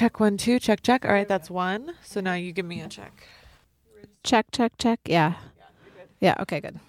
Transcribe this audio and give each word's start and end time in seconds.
Check 0.00 0.18
one, 0.18 0.38
two, 0.38 0.58
check, 0.58 0.82
check. 0.82 1.04
All 1.04 1.12
right, 1.12 1.28
that's 1.28 1.50
one. 1.50 1.92
So 2.02 2.22
now 2.22 2.32
you 2.32 2.52
give 2.52 2.64
me 2.64 2.80
a 2.80 2.88
check. 2.88 3.22
Check, 4.24 4.46
check, 4.50 4.72
check. 4.78 4.98
Yeah. 5.04 5.34
Yeah, 6.20 6.36
okay, 6.40 6.58
good. 6.58 6.80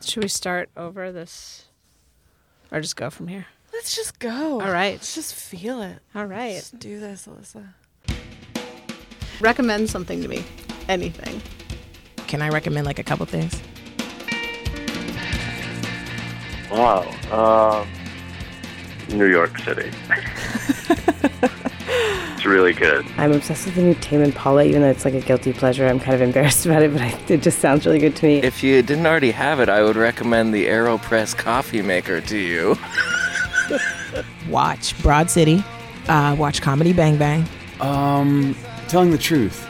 Should 0.00 0.24
we 0.24 0.28
start 0.28 0.68
over 0.76 1.12
this 1.12 1.66
or 2.72 2.80
just 2.80 2.96
go 2.96 3.08
from 3.08 3.28
here? 3.28 3.46
Let's 3.72 3.94
just 3.94 4.18
go. 4.18 4.60
All 4.60 4.72
right. 4.72 4.94
Let's 4.94 5.14
just 5.14 5.32
feel 5.32 5.80
it. 5.80 6.00
All 6.12 6.26
right. 6.26 6.54
Let's 6.54 6.72
do 6.72 6.98
this, 6.98 7.28
Alyssa. 7.28 7.68
Recommend 9.40 9.88
something 9.88 10.20
to 10.20 10.26
me. 10.26 10.44
Anything. 10.88 11.40
Can 12.26 12.42
I 12.42 12.48
recommend 12.48 12.84
like 12.84 12.98
a 12.98 13.04
couple 13.04 13.26
things? 13.26 13.62
Wow. 16.68 17.02
Uh, 17.30 17.86
New 19.14 19.26
York 19.26 19.56
City. 19.58 19.92
it's 22.48 22.52
really 22.54 22.72
good. 22.72 23.06
I'm 23.16 23.32
obsessed 23.32 23.66
with 23.66 23.74
the 23.74 23.82
new 23.82 23.94
Tame 23.94 24.22
Impala, 24.22 24.64
even 24.64 24.82
though 24.82 24.90
it's 24.90 25.04
like 25.04 25.14
a 25.14 25.20
guilty 25.20 25.52
pleasure. 25.52 25.86
I'm 25.86 26.00
kind 26.00 26.14
of 26.14 26.20
embarrassed 26.28 26.66
about 26.66 26.82
it, 26.82 26.92
but 26.92 27.02
I, 27.02 27.18
it 27.28 27.42
just 27.42 27.58
sounds 27.58 27.86
really 27.86 27.98
good 27.98 28.16
to 28.16 28.26
me. 28.26 28.38
If 28.38 28.62
you 28.62 28.82
didn't 28.82 29.06
already 29.06 29.30
have 29.30 29.60
it, 29.60 29.68
I 29.68 29.82
would 29.82 29.96
recommend 29.96 30.54
the 30.54 30.66
AeroPress 30.66 31.36
coffee 31.36 31.82
maker 31.82 32.20
to 32.22 32.38
you. 32.38 32.76
Watch 34.48 35.00
Broad 35.02 35.30
City. 35.30 35.62
Uh, 36.08 36.34
watch 36.38 36.62
Comedy 36.62 36.94
Bang 36.94 37.18
Bang. 37.18 37.44
Um, 37.80 38.56
telling 38.88 39.10
the 39.10 39.18
truth. 39.18 39.68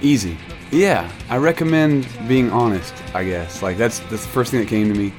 Easy. 0.00 0.36
Yeah, 0.70 1.10
I 1.28 1.38
recommend 1.38 2.06
being 2.28 2.52
honest, 2.52 2.94
I 3.12 3.24
guess. 3.24 3.60
Like 3.60 3.76
that's 3.76 3.98
that's 3.98 4.22
the 4.22 4.30
first 4.30 4.52
thing 4.52 4.60
that 4.60 4.68
came 4.68 4.92
to 4.92 4.96
me. 4.96 5.12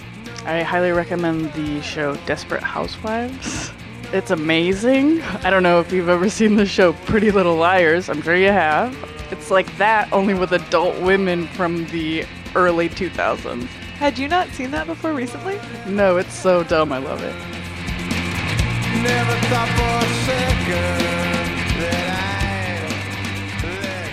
I 0.46 0.64
highly 0.64 0.92
recommend 0.92 1.52
the 1.52 1.82
show 1.82 2.16
Desperate 2.26 2.64
Housewives. 2.64 3.74
It's 4.12 4.32
amazing. 4.32 5.22
I 5.22 5.52
don't 5.52 5.62
know 5.62 5.80
if 5.80 5.92
you've 5.92 6.10
ever 6.10 6.30
seen 6.30 6.56
the 6.56 6.66
show 6.66 6.94
Pretty 6.94 7.30
Little 7.30 7.56
Liars. 7.56 8.10
I'm 8.10 8.24
sure 8.24 8.36
you 8.36 8.48
have. 8.48 8.98
It's 9.30 9.52
like 9.52 9.78
that, 9.78 10.12
only 10.12 10.34
with 10.34 10.52
adult 10.52 11.00
women 11.02 11.46
from 11.50 11.86
the 11.88 12.26
early 12.56 12.90
2000s. 12.90 13.66
Had 14.00 14.18
you 14.18 14.28
not 14.28 14.50
seen 14.50 14.72
that 14.72 14.88
before 14.88 15.14
recently? 15.14 15.60
No, 15.88 16.18
it's 16.18 16.34
so 16.34 16.64
dumb. 16.64 16.92
I 16.92 16.98
love 16.98 17.22
it. 17.22 17.36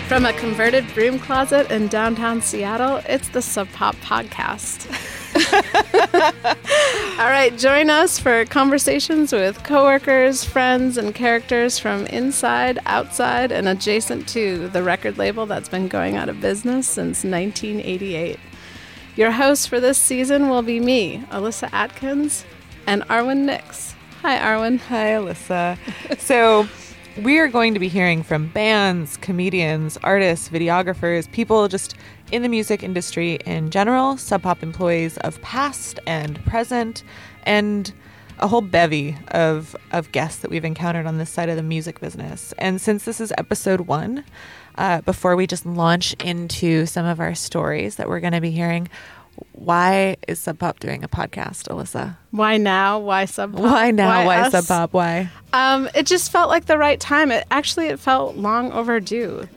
From 0.08 0.26
a 0.26 0.32
converted 0.34 0.86
broom 0.92 1.18
closet 1.18 1.70
in 1.70 1.88
downtown 1.88 2.42
Seattle, 2.42 3.00
it's 3.08 3.28
the 3.28 3.40
Sub 3.40 3.70
Pop 3.72 3.96
Podcast. 3.96 4.86
All 6.16 7.30
right, 7.30 7.56
join 7.56 7.90
us 7.90 8.18
for 8.18 8.44
conversations 8.46 9.32
with 9.32 9.62
coworkers, 9.64 10.44
friends, 10.44 10.96
and 10.96 11.14
characters 11.14 11.78
from 11.78 12.06
inside, 12.06 12.78
outside, 12.86 13.52
and 13.52 13.68
adjacent 13.68 14.28
to 14.28 14.68
the 14.68 14.82
record 14.82 15.18
label 15.18 15.46
that's 15.46 15.68
been 15.68 15.88
going 15.88 16.16
out 16.16 16.28
of 16.28 16.40
business 16.40 16.86
since 16.86 17.24
1988. 17.24 18.38
Your 19.16 19.30
hosts 19.30 19.66
for 19.66 19.80
this 19.80 19.98
season 19.98 20.48
will 20.48 20.62
be 20.62 20.80
me, 20.80 21.24
Alyssa 21.30 21.70
Atkins, 21.72 22.44
and 22.86 23.02
Arwen 23.04 23.44
Nix. 23.44 23.94
Hi, 24.22 24.38
Arwen. 24.38 24.78
Hi, 24.78 25.10
Alyssa. 25.10 25.78
so, 26.18 26.68
we 27.22 27.38
are 27.38 27.48
going 27.48 27.72
to 27.72 27.80
be 27.80 27.88
hearing 27.88 28.22
from 28.22 28.48
bands, 28.48 29.16
comedians, 29.16 29.96
artists, 30.02 30.48
videographers, 30.50 31.30
people 31.30 31.66
just 31.68 31.94
in 32.32 32.42
the 32.42 32.48
music 32.48 32.82
industry 32.82 33.38
in 33.46 33.70
general, 33.70 34.16
Sub 34.16 34.42
Pop 34.42 34.62
employees 34.62 35.16
of 35.18 35.40
past 35.42 36.00
and 36.06 36.44
present, 36.44 37.02
and 37.44 37.92
a 38.38 38.48
whole 38.48 38.60
bevy 38.60 39.16
of, 39.28 39.74
of 39.92 40.12
guests 40.12 40.40
that 40.40 40.50
we've 40.50 40.64
encountered 40.64 41.06
on 41.06 41.18
this 41.18 41.30
side 41.30 41.48
of 41.48 41.56
the 41.56 41.62
music 41.62 42.00
business. 42.00 42.52
And 42.58 42.80
since 42.80 43.04
this 43.04 43.20
is 43.20 43.32
episode 43.38 43.82
one, 43.82 44.24
uh, 44.76 45.00
before 45.02 45.36
we 45.36 45.46
just 45.46 45.64
launch 45.64 46.14
into 46.14 46.84
some 46.86 47.06
of 47.06 47.20
our 47.20 47.34
stories 47.34 47.96
that 47.96 48.08
we're 48.08 48.20
going 48.20 48.34
to 48.34 48.40
be 48.40 48.50
hearing, 48.50 48.88
why 49.52 50.16
is 50.26 50.38
Sub 50.38 50.58
Pop 50.58 50.80
doing 50.80 51.04
a 51.04 51.08
podcast, 51.08 51.68
Alyssa? 51.68 52.16
Why 52.30 52.56
now? 52.56 52.98
Why 52.98 53.24
Sub 53.26 53.52
Pop? 53.52 53.62
Why 53.62 53.90
now? 53.90 54.26
Why, 54.26 54.40
us? 54.40 54.52
Sub 54.52 54.66
Pop? 54.66 54.92
Why? 54.92 55.30
Um, 55.52 55.88
it 55.94 56.06
just 56.06 56.30
felt 56.30 56.48
like 56.48 56.66
the 56.66 56.78
right 56.78 56.98
time. 56.98 57.30
It 57.30 57.46
actually 57.50 57.86
it 57.88 58.00
felt 58.00 58.36
long 58.36 58.72
overdue. 58.72 59.48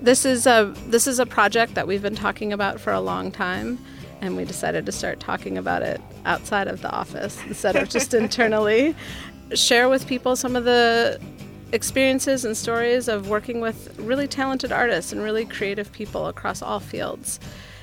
This 0.00 0.24
is 0.24 0.46
a 0.46 0.72
this 0.86 1.06
is 1.06 1.18
a 1.18 1.26
project 1.26 1.74
that 1.74 1.86
we've 1.86 2.02
been 2.02 2.14
talking 2.14 2.52
about 2.52 2.80
for 2.80 2.92
a 2.92 3.00
long 3.00 3.32
time, 3.32 3.78
and 4.20 4.36
we 4.36 4.44
decided 4.44 4.86
to 4.86 4.92
start 4.92 5.18
talking 5.18 5.58
about 5.58 5.82
it 5.82 6.00
outside 6.24 6.68
of 6.68 6.82
the 6.82 6.90
office 6.90 7.40
instead 7.46 7.74
of 7.76 7.88
just 7.88 8.14
internally. 8.14 8.94
Share 9.54 9.88
with 9.88 10.06
people 10.06 10.36
some 10.36 10.56
of 10.56 10.64
the 10.64 11.20
experiences 11.72 12.44
and 12.44 12.56
stories 12.56 13.08
of 13.08 13.28
working 13.28 13.60
with 13.60 13.98
really 13.98 14.28
talented 14.28 14.72
artists 14.72 15.12
and 15.12 15.22
really 15.22 15.44
creative 15.44 15.90
people 15.92 16.26
across 16.26 16.62
all 16.62 16.80
fields. 16.80 17.40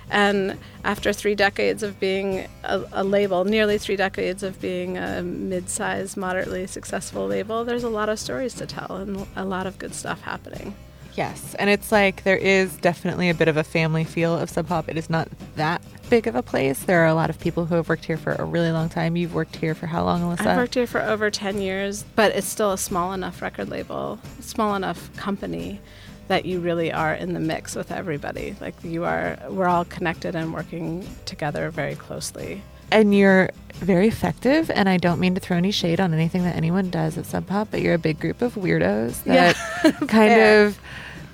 And 0.10 0.58
after 0.84 1.12
three 1.12 1.36
decades 1.36 1.82
of 1.82 2.00
being 2.00 2.48
a, 2.64 2.84
a, 2.94 3.04
label, 3.04 3.44
nearly 3.44 3.80
three 3.80 3.96
decades 3.96 4.44
of 4.44 4.62
being 4.62 4.98
a 4.98 5.24
mid 5.24 5.68
sized, 5.70 6.16
moderately 6.16 6.68
successful 6.68 7.26
label, 7.28 7.66
there's 7.66 7.84
a 7.84 7.90
lot 7.90 8.08
of 8.08 8.20
stories 8.20 8.54
to 8.56 8.68
tell 8.68 8.98
and 8.98 9.28
a 9.36 9.44
lot 9.44 9.66
of 9.66 9.80
good 9.80 9.96
stuff 9.96 10.22
happening. 10.22 10.76
Yes, 11.16 11.56
and 11.56 11.70
it's 11.70 11.92
like 11.92 12.24
there 12.24 12.36
is 12.36 12.76
definitely 12.78 13.30
a 13.30 13.34
bit 13.34 13.48
of 13.48 13.56
a 13.56 13.64
family 13.64 14.04
feel 14.04 14.38
of 14.38 14.50
Sub 14.50 14.68
Pop. 14.68 14.90
It 14.90 14.98
is 14.98 15.10
not 15.10 15.30
that 15.56 15.82
big 16.10 16.28
of 16.28 16.36
a 16.36 16.44
place. 16.44 16.84
There 16.84 17.02
are 17.04 17.08
a 17.08 17.14
lot 17.14 17.30
of 17.30 17.40
people 17.40 17.66
who 17.66 17.76
have 17.76 17.88
worked 17.88 18.06
here 18.06 18.18
for 18.18 18.34
a 18.34 18.44
really 18.44 18.72
long 18.72 18.90
time. 18.90 19.16
You've 19.16 19.34
worked 19.34 19.56
here 19.56 19.74
for 19.74 19.88
how 19.88 20.04
long, 20.04 20.22
Alyssa? 20.22 20.48
I've 20.48 20.58
worked 20.58 20.76
here 20.76 20.88
for 20.88 21.02
over 21.02 21.32
10 21.32 21.62
years, 21.62 22.04
but 22.16 22.36
it's 22.36 22.48
still 22.48 22.74
a 22.74 22.78
small 22.78 23.14
enough 23.14 23.42
record 23.42 23.70
label, 23.70 24.20
small 24.42 24.76
enough 24.76 25.16
company 25.16 25.80
that 26.28 26.46
you 26.46 26.60
really 26.60 26.92
are 26.92 27.14
in 27.14 27.34
the 27.34 27.40
mix 27.40 27.76
with 27.76 27.92
everybody. 27.92 28.56
Like 28.60 28.76
you 28.84 29.06
are, 29.06 29.38
we're 29.50 29.68
all 29.68 29.86
connected 29.86 30.36
and 30.36 30.54
working 30.54 31.08
together 31.26 31.70
very 31.70 31.96
closely. 31.96 32.62
And 32.92 33.16
you're 33.16 33.50
very 33.76 34.08
effective. 34.08 34.72
And 34.72 34.88
I 34.88 34.98
don't 34.98 35.20
mean 35.20 35.36
to 35.36 35.42
throw 35.42 35.58
any 35.58 35.72
shade 35.72 36.00
on 36.00 36.14
anything 36.14 36.44
that 36.44 36.56
anyone 36.56 36.90
does 36.90 37.18
at 37.18 37.26
Sub 37.26 37.48
Pop, 37.48 37.70
but 37.72 37.82
you're 37.82 37.94
a 37.94 38.00
big 38.00 38.20
group 38.20 38.42
of 38.42 38.56
weirdos 38.56 39.24
that 39.24 39.56
yeah. 39.84 39.92
kind 40.08 40.34
of 40.34 40.80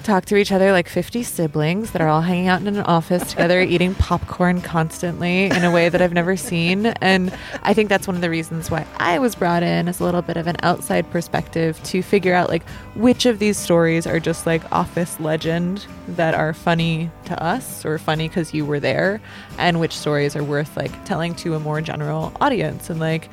talk 0.03 0.25
to 0.25 0.35
each 0.35 0.51
other 0.51 0.72
like 0.72 0.88
50 0.88 1.23
siblings 1.23 1.91
that 1.91 2.01
are 2.01 2.07
all 2.07 2.22
hanging 2.22 2.47
out 2.47 2.62
in 2.62 2.67
an 2.67 2.79
office 2.81 3.29
together 3.31 3.62
eating 3.72 3.95
popcorn 3.95 4.62
constantly 4.62 5.45
in 5.45 5.63
a 5.63 5.72
way 5.72 5.89
that 5.89 6.01
I've 6.01 6.13
never 6.13 6.35
seen. 6.35 6.88
And 6.88 7.34
I 7.63 7.73
think 7.73 7.89
that's 7.89 8.07
one 8.07 8.16
of 8.16 8.22
the 8.22 8.29
reasons 8.29 8.72
why 8.72 8.85
I 8.97 9.19
was 9.19 9.35
brought 9.35 9.63
in 9.63 9.88
as 9.88 10.00
a 10.00 10.03
little 10.03 10.22
bit 10.22 10.38
of 10.38 10.47
an 10.47 10.57
outside 10.63 11.09
perspective 11.12 11.81
to 11.84 12.01
figure 12.01 12.34
out 12.34 12.50
like 12.50 12.67
which 12.95 13.25
of 13.25 13.39
these 13.39 13.57
stories 13.57 14.06
are 14.07 14.19
just 14.19 14.45
like 14.45 14.69
office 14.72 15.19
legend 15.19 15.85
that 16.07 16.33
are 16.33 16.53
funny 16.53 17.09
to 17.25 17.44
us 17.44 17.85
or 17.85 17.97
funny 17.97 18.28
because 18.28 18.53
you 18.53 18.66
were 18.66 18.79
there 18.79 19.22
and 19.57 19.79
which 19.79 19.97
stories 19.97 20.35
are 20.35 20.44
worth 20.44 20.75
like 20.75 21.06
telling 21.06 21.35
to 21.35 21.56
a 21.56 21.59
more 21.59 21.81
general 21.81 22.33
audience 22.41 22.89
and 22.89 23.00
like 23.00 23.29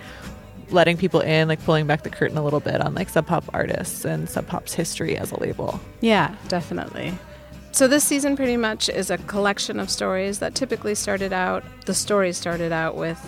letting 0.70 0.96
people 0.96 1.20
in, 1.20 1.48
like 1.48 1.62
pulling 1.64 1.86
back 1.86 2.02
the 2.02 2.10
curtain 2.10 2.36
a 2.38 2.44
little 2.44 2.60
bit 2.60 2.80
on 2.80 2.94
like 2.94 3.08
Sub 3.08 3.26
Pop 3.26 3.44
artists 3.52 4.04
and 4.04 4.28
Sub 4.28 4.46
Pop's 4.46 4.74
history 4.74 5.16
as 5.16 5.32
a 5.32 5.40
label. 5.40 5.80
Yeah, 6.00 6.34
definitely. 6.48 7.14
So 7.72 7.86
this 7.86 8.04
season 8.04 8.36
pretty 8.36 8.56
much 8.56 8.88
is 8.88 9.10
a 9.10 9.18
collection 9.18 9.78
of 9.78 9.90
stories 9.90 10.40
that 10.40 10.54
typically 10.54 10.94
started 10.94 11.32
out 11.32 11.62
the 11.86 11.94
stories 11.94 12.36
started 12.36 12.72
out 12.72 12.96
with 12.96 13.18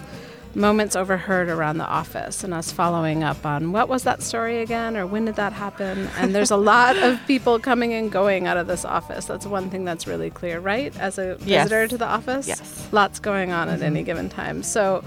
moments 0.55 0.97
overheard 0.97 1.49
around 1.49 1.79
the 1.79 1.87
office 1.87 2.43
and 2.43 2.53
us 2.53 2.73
following 2.73 3.23
up 3.23 3.47
on 3.47 3.71
what 3.71 3.89
was 3.89 4.03
that 4.03 4.21
story 4.21 4.61
again 4.61 4.97
or 4.97 5.07
when 5.07 5.25
did 5.25 5.37
that 5.37 5.53
happen 5.53 6.09
and 6.17 6.35
there's 6.35 6.51
a 6.51 6.57
lot 6.73 6.97
of 6.97 7.25
people 7.27 7.59
coming 7.61 7.93
and 7.93 8.11
going 8.11 8.49
out 8.49 8.57
of 8.57 8.67
this 8.67 8.85
office 8.85 9.27
that's 9.27 9.47
one 9.47 9.71
thing 9.71 9.85
that's 9.85 10.09
really 10.09 10.31
clear 10.31 10.59
right 10.59 10.97
as 10.99 11.19
a 11.19 11.37
visitor 11.37 11.83
yes. 11.83 11.91
to 11.91 11.97
the 11.97 12.07
office 12.07 12.49
yes 12.49 12.89
lots 12.91 13.21
going 13.21 13.53
on 13.53 13.69
mm-hmm. 13.69 13.77
at 13.77 13.83
any 13.83 14.03
given 14.03 14.29
time 14.29 14.63
so 14.63 15.05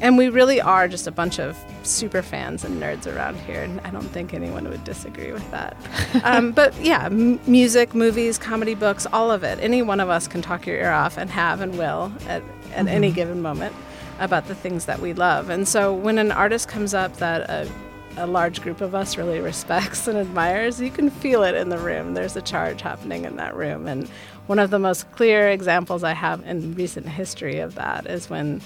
and 0.00 0.18
we 0.18 0.28
really 0.28 0.60
are 0.60 0.88
just 0.88 1.06
a 1.06 1.10
bunch 1.10 1.38
of 1.38 1.56
super 1.82 2.22
fans 2.22 2.64
and 2.64 2.80
nerds 2.80 3.12
around 3.12 3.36
here, 3.40 3.62
and 3.62 3.80
I 3.82 3.90
don't 3.90 4.08
think 4.08 4.34
anyone 4.34 4.68
would 4.68 4.84
disagree 4.84 5.32
with 5.32 5.48
that. 5.50 5.76
um, 6.24 6.52
but 6.52 6.74
yeah, 6.80 7.06
m- 7.06 7.40
music, 7.46 7.94
movies, 7.94 8.38
comedy, 8.38 8.74
books, 8.74 9.06
all 9.12 9.30
of 9.30 9.44
it. 9.44 9.58
Any 9.60 9.82
one 9.82 10.00
of 10.00 10.08
us 10.08 10.28
can 10.28 10.42
talk 10.42 10.66
your 10.66 10.76
ear 10.76 10.90
off 10.90 11.16
and 11.16 11.30
have 11.30 11.60
and 11.60 11.78
will 11.78 12.12
at, 12.26 12.28
at 12.30 12.42
mm-hmm. 12.42 12.88
any 12.88 13.10
given 13.12 13.40
moment 13.42 13.74
about 14.18 14.46
the 14.48 14.54
things 14.54 14.86
that 14.86 15.00
we 15.00 15.12
love. 15.12 15.50
And 15.50 15.66
so 15.68 15.92
when 15.92 16.18
an 16.18 16.32
artist 16.32 16.68
comes 16.68 16.94
up 16.94 17.16
that 17.18 17.42
a, 17.50 17.70
a 18.16 18.26
large 18.26 18.62
group 18.62 18.80
of 18.80 18.94
us 18.94 19.16
really 19.16 19.40
respects 19.40 20.08
and 20.08 20.16
admires, 20.16 20.80
you 20.80 20.90
can 20.90 21.10
feel 21.10 21.42
it 21.42 21.54
in 21.54 21.68
the 21.68 21.78
room. 21.78 22.14
There's 22.14 22.36
a 22.36 22.42
charge 22.42 22.80
happening 22.80 23.24
in 23.24 23.36
that 23.36 23.54
room. 23.54 23.86
And 23.86 24.08
one 24.46 24.58
of 24.58 24.70
the 24.70 24.78
most 24.78 25.10
clear 25.12 25.48
examples 25.48 26.02
I 26.04 26.12
have 26.12 26.44
in 26.46 26.74
recent 26.74 27.08
history 27.08 27.58
of 27.58 27.74
that 27.74 28.06
is 28.06 28.30
when 28.30 28.62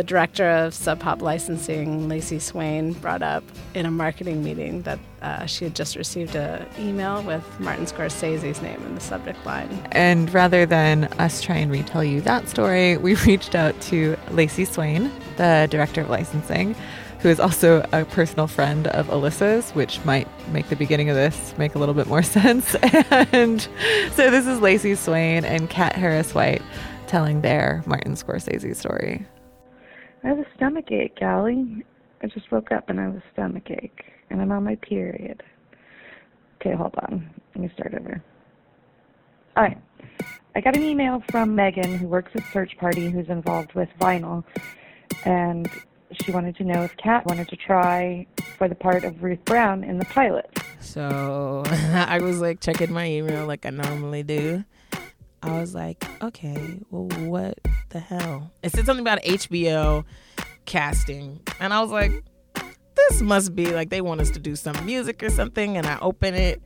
the 0.00 0.04
director 0.04 0.48
of 0.48 0.72
Sub 0.72 0.98
Pop 0.98 1.20
licensing, 1.20 2.08
Lacey 2.08 2.38
Swain, 2.38 2.94
brought 2.94 3.20
up 3.20 3.44
in 3.74 3.84
a 3.84 3.90
marketing 3.90 4.42
meeting 4.42 4.80
that 4.80 4.98
uh, 5.20 5.44
she 5.44 5.64
had 5.64 5.76
just 5.76 5.94
received 5.94 6.34
an 6.34 6.66
email 6.78 7.22
with 7.22 7.44
Martin 7.60 7.84
Scorsese's 7.84 8.62
name 8.62 8.80
in 8.86 8.94
the 8.94 9.00
subject 9.02 9.44
line. 9.44 9.68
And 9.92 10.32
rather 10.32 10.64
than 10.64 11.04
us 11.18 11.42
try 11.42 11.56
and 11.56 11.70
retell 11.70 12.02
you 12.02 12.22
that 12.22 12.48
story, 12.48 12.96
we 13.06 13.14
reached 13.14 13.54
out 13.54 13.78
to 13.82 14.16
Lacey 14.30 14.64
Swain, 14.64 15.12
the 15.36 15.68
director 15.70 16.00
of 16.00 16.08
licensing, 16.08 16.74
who 17.18 17.28
is 17.28 17.38
also 17.38 17.86
a 17.92 18.06
personal 18.06 18.46
friend 18.46 18.86
of 18.86 19.08
Alyssa's, 19.08 19.70
which 19.72 20.02
might 20.06 20.26
make 20.50 20.70
the 20.70 20.76
beginning 20.76 21.10
of 21.10 21.14
this 21.14 21.52
make 21.58 21.74
a 21.74 21.78
little 21.78 21.94
bit 21.94 22.06
more 22.06 22.22
sense. 22.38 22.74
and 22.74 23.68
so 24.12 24.30
this 24.30 24.46
is 24.46 24.60
Lacey 24.62 24.94
Swain 24.94 25.44
and 25.44 25.68
Kat 25.68 25.94
Harris 25.94 26.32
White 26.32 26.62
telling 27.06 27.42
their 27.42 27.82
Martin 27.84 28.14
Scorsese 28.14 28.74
story. 28.74 29.26
I 30.22 30.28
have 30.28 30.38
a 30.38 30.46
stomach 30.56 30.90
ache, 30.92 31.16
Callie. 31.18 31.84
I 32.22 32.26
just 32.26 32.50
woke 32.52 32.72
up 32.72 32.88
and 32.90 33.00
I 33.00 33.04
have 33.04 33.16
a 33.16 33.22
stomach 33.32 33.70
ache, 33.70 34.04
and 34.28 34.40
I'm 34.40 34.52
on 34.52 34.64
my 34.64 34.74
period. 34.76 35.42
Okay, 36.60 36.74
hold 36.74 36.94
on. 37.02 37.30
Let 37.54 37.62
me 37.62 37.70
start 37.74 37.94
over. 37.94 38.22
All 39.56 39.62
right. 39.62 39.78
I 40.54 40.60
got 40.60 40.76
an 40.76 40.82
email 40.82 41.22
from 41.30 41.54
Megan, 41.54 41.96
who 41.96 42.06
works 42.06 42.32
at 42.34 42.42
Search 42.52 42.76
Party, 42.76 43.08
who's 43.08 43.28
involved 43.28 43.72
with 43.74 43.88
vinyl, 43.98 44.44
and 45.24 45.70
she 46.12 46.32
wanted 46.32 46.56
to 46.56 46.64
know 46.64 46.82
if 46.82 46.96
Kat 46.96 47.24
wanted 47.26 47.48
to 47.48 47.56
try 47.56 48.26
for 48.58 48.68
the 48.68 48.74
part 48.74 49.04
of 49.04 49.22
Ruth 49.22 49.44
Brown 49.44 49.84
in 49.84 49.98
the 49.98 50.04
pilot. 50.06 50.50
So 50.80 51.62
I 51.66 52.20
was 52.20 52.40
like 52.40 52.60
checking 52.60 52.92
my 52.92 53.06
email 53.06 53.46
like 53.46 53.64
I 53.64 53.70
normally 53.70 54.22
do. 54.22 54.64
I 55.42 55.58
was 55.60 55.74
like, 55.74 56.04
okay, 56.22 56.80
well, 56.90 57.06
what 57.28 57.58
the 57.88 58.00
hell? 58.00 58.52
It 58.62 58.72
said 58.72 58.84
something 58.86 59.02
about 59.02 59.22
HBO 59.22 60.04
casting. 60.66 61.40
And 61.60 61.72
I 61.72 61.80
was 61.80 61.90
like, 61.90 62.24
this 62.96 63.22
must 63.22 63.54
be 63.54 63.72
like 63.72 63.88
they 63.90 64.02
want 64.02 64.20
us 64.20 64.30
to 64.30 64.38
do 64.38 64.54
some 64.54 64.84
music 64.84 65.22
or 65.22 65.30
something. 65.30 65.76
And 65.76 65.86
I 65.86 65.98
open 66.00 66.34
it. 66.34 66.62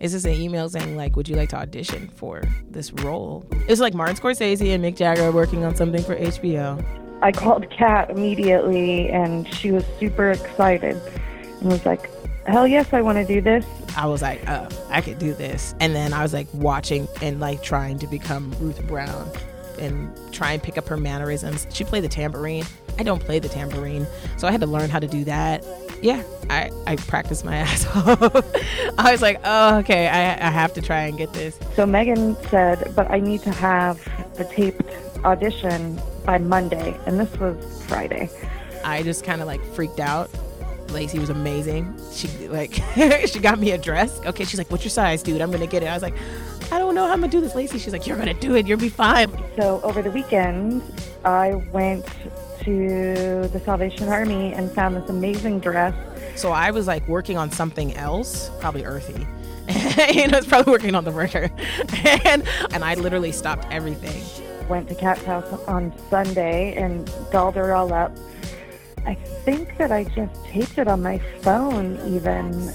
It's 0.00 0.12
just 0.12 0.26
an 0.26 0.34
email 0.34 0.68
saying, 0.68 0.96
like, 0.96 1.16
would 1.16 1.28
you 1.28 1.36
like 1.36 1.48
to 1.50 1.56
audition 1.56 2.08
for 2.08 2.42
this 2.70 2.92
role? 2.92 3.44
It's 3.68 3.80
like 3.80 3.94
Martin 3.94 4.16
Scorsese 4.16 4.74
and 4.74 4.84
Mick 4.84 4.96
Jagger 4.96 5.32
working 5.32 5.64
on 5.64 5.74
something 5.74 6.02
for 6.02 6.16
HBO. 6.16 6.84
I 7.20 7.32
called 7.32 7.68
Kat 7.70 8.10
immediately, 8.10 9.08
and 9.08 9.52
she 9.52 9.72
was 9.72 9.84
super 9.98 10.30
excited 10.30 11.00
and 11.60 11.72
was 11.72 11.84
like, 11.84 12.08
hell 12.48 12.66
yes, 12.66 12.92
I 12.92 13.02
want 13.02 13.18
to 13.18 13.24
do 13.24 13.40
this. 13.40 13.64
I 13.96 14.06
was 14.06 14.22
like, 14.22 14.48
oh, 14.48 14.68
I 14.90 15.00
could 15.00 15.18
do 15.18 15.34
this. 15.34 15.74
And 15.80 15.94
then 15.94 16.12
I 16.12 16.22
was 16.22 16.32
like 16.32 16.46
watching 16.54 17.08
and 17.20 17.40
like 17.40 17.62
trying 17.62 17.98
to 18.00 18.06
become 18.06 18.54
Ruth 18.60 18.86
Brown 18.86 19.30
and 19.78 20.10
try 20.32 20.52
and 20.52 20.62
pick 20.62 20.78
up 20.78 20.88
her 20.88 20.96
mannerisms. 20.96 21.66
She 21.72 21.84
played 21.84 22.04
the 22.04 22.08
tambourine. 22.08 22.64
I 22.98 23.02
don't 23.02 23.20
play 23.20 23.38
the 23.38 23.48
tambourine. 23.48 24.06
So 24.36 24.48
I 24.48 24.50
had 24.50 24.60
to 24.60 24.66
learn 24.66 24.90
how 24.90 24.98
to 24.98 25.06
do 25.06 25.24
that. 25.24 25.64
Yeah, 26.02 26.22
I, 26.50 26.70
I 26.86 26.96
practiced 26.96 27.44
my 27.44 27.56
ass 27.58 27.86
off. 27.86 28.44
I 28.98 29.12
was 29.12 29.22
like, 29.22 29.40
oh, 29.44 29.78
okay, 29.78 30.08
I, 30.08 30.48
I 30.48 30.50
have 30.50 30.72
to 30.74 30.82
try 30.82 31.02
and 31.02 31.16
get 31.16 31.32
this. 31.32 31.58
So 31.74 31.86
Megan 31.86 32.36
said, 32.46 32.92
but 32.94 33.10
I 33.10 33.20
need 33.20 33.42
to 33.42 33.52
have 33.52 34.00
the 34.34 34.44
taped 34.44 34.82
audition 35.24 36.00
by 36.24 36.38
Monday. 36.38 36.98
And 37.06 37.18
this 37.18 37.32
was 37.38 37.82
Friday. 37.86 38.30
I 38.84 39.02
just 39.02 39.24
kind 39.24 39.40
of 39.40 39.46
like 39.46 39.64
freaked 39.74 40.00
out. 40.00 40.30
Lacey 40.90 41.18
was 41.18 41.30
amazing. 41.30 41.98
She 42.12 42.28
like 42.48 42.74
she 43.26 43.38
got 43.40 43.58
me 43.58 43.72
a 43.72 43.78
dress. 43.78 44.20
Okay, 44.26 44.44
she's 44.44 44.58
like, 44.58 44.70
"What's 44.70 44.84
your 44.84 44.90
size, 44.90 45.22
dude? 45.22 45.40
I'm 45.40 45.50
gonna 45.50 45.66
get 45.66 45.82
it." 45.82 45.86
I 45.86 45.94
was 45.94 46.02
like, 46.02 46.14
"I 46.72 46.78
don't 46.78 46.94
know 46.94 47.06
how 47.06 47.12
I'm 47.12 47.20
gonna 47.20 47.30
do 47.30 47.40
this, 47.40 47.54
Lacey." 47.54 47.78
She's 47.78 47.92
like, 47.92 48.06
"You're 48.06 48.16
gonna 48.16 48.34
do 48.34 48.54
it. 48.56 48.66
You'll 48.66 48.78
be 48.78 48.88
fine." 48.88 49.30
So 49.56 49.80
over 49.82 50.02
the 50.02 50.10
weekend, 50.10 50.82
I 51.24 51.54
went 51.72 52.06
to 52.62 53.48
the 53.48 53.60
Salvation 53.60 54.08
Army 54.08 54.52
and 54.52 54.70
found 54.72 54.96
this 54.96 55.08
amazing 55.08 55.60
dress. 55.60 55.94
So 56.36 56.52
I 56.52 56.70
was 56.70 56.86
like 56.86 57.06
working 57.08 57.36
on 57.36 57.50
something 57.50 57.94
else, 57.96 58.50
probably 58.60 58.84
earthy. 58.84 59.26
you 60.12 60.28
know, 60.28 60.38
it's 60.38 60.46
probably 60.46 60.72
working 60.72 60.94
on 60.94 61.04
the 61.04 61.10
murder, 61.10 61.50
and 62.24 62.46
and 62.70 62.84
I 62.84 62.94
literally 62.94 63.32
stopped 63.32 63.66
everything. 63.70 64.22
Went 64.68 64.88
to 64.88 64.94
Kat's 64.94 65.24
house 65.24 65.50
on 65.66 65.92
Sunday 66.10 66.74
and 66.76 67.10
dolled 67.30 67.54
her 67.56 67.74
all 67.74 67.92
up. 67.92 68.12
I 69.06 69.14
think 69.14 69.76
that 69.78 69.92
I 69.92 70.04
just 70.04 70.44
taped 70.44 70.78
it 70.78 70.88
on 70.88 71.02
my 71.02 71.18
phone 71.42 71.98
even 72.06 72.72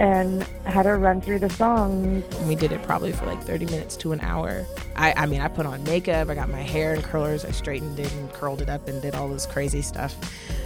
and 0.00 0.42
had 0.64 0.86
her 0.86 0.98
run 0.98 1.20
through 1.20 1.38
the 1.38 1.50
songs. 1.50 2.24
We 2.46 2.54
did 2.54 2.72
it 2.72 2.82
probably 2.82 3.12
for 3.12 3.26
like 3.26 3.42
30 3.42 3.66
minutes 3.66 3.98
to 3.98 4.12
an 4.12 4.20
hour. 4.22 4.64
I, 4.96 5.12
I 5.14 5.26
mean, 5.26 5.42
I 5.42 5.48
put 5.48 5.66
on 5.66 5.84
makeup, 5.84 6.30
I 6.30 6.34
got 6.34 6.48
my 6.48 6.62
hair 6.62 6.94
in 6.94 7.02
curlers, 7.02 7.44
I 7.44 7.50
straightened 7.50 8.00
it 8.00 8.10
and 8.14 8.32
curled 8.32 8.62
it 8.62 8.70
up 8.70 8.88
and 8.88 9.02
did 9.02 9.14
all 9.14 9.28
this 9.28 9.44
crazy 9.44 9.82
stuff. 9.82 10.16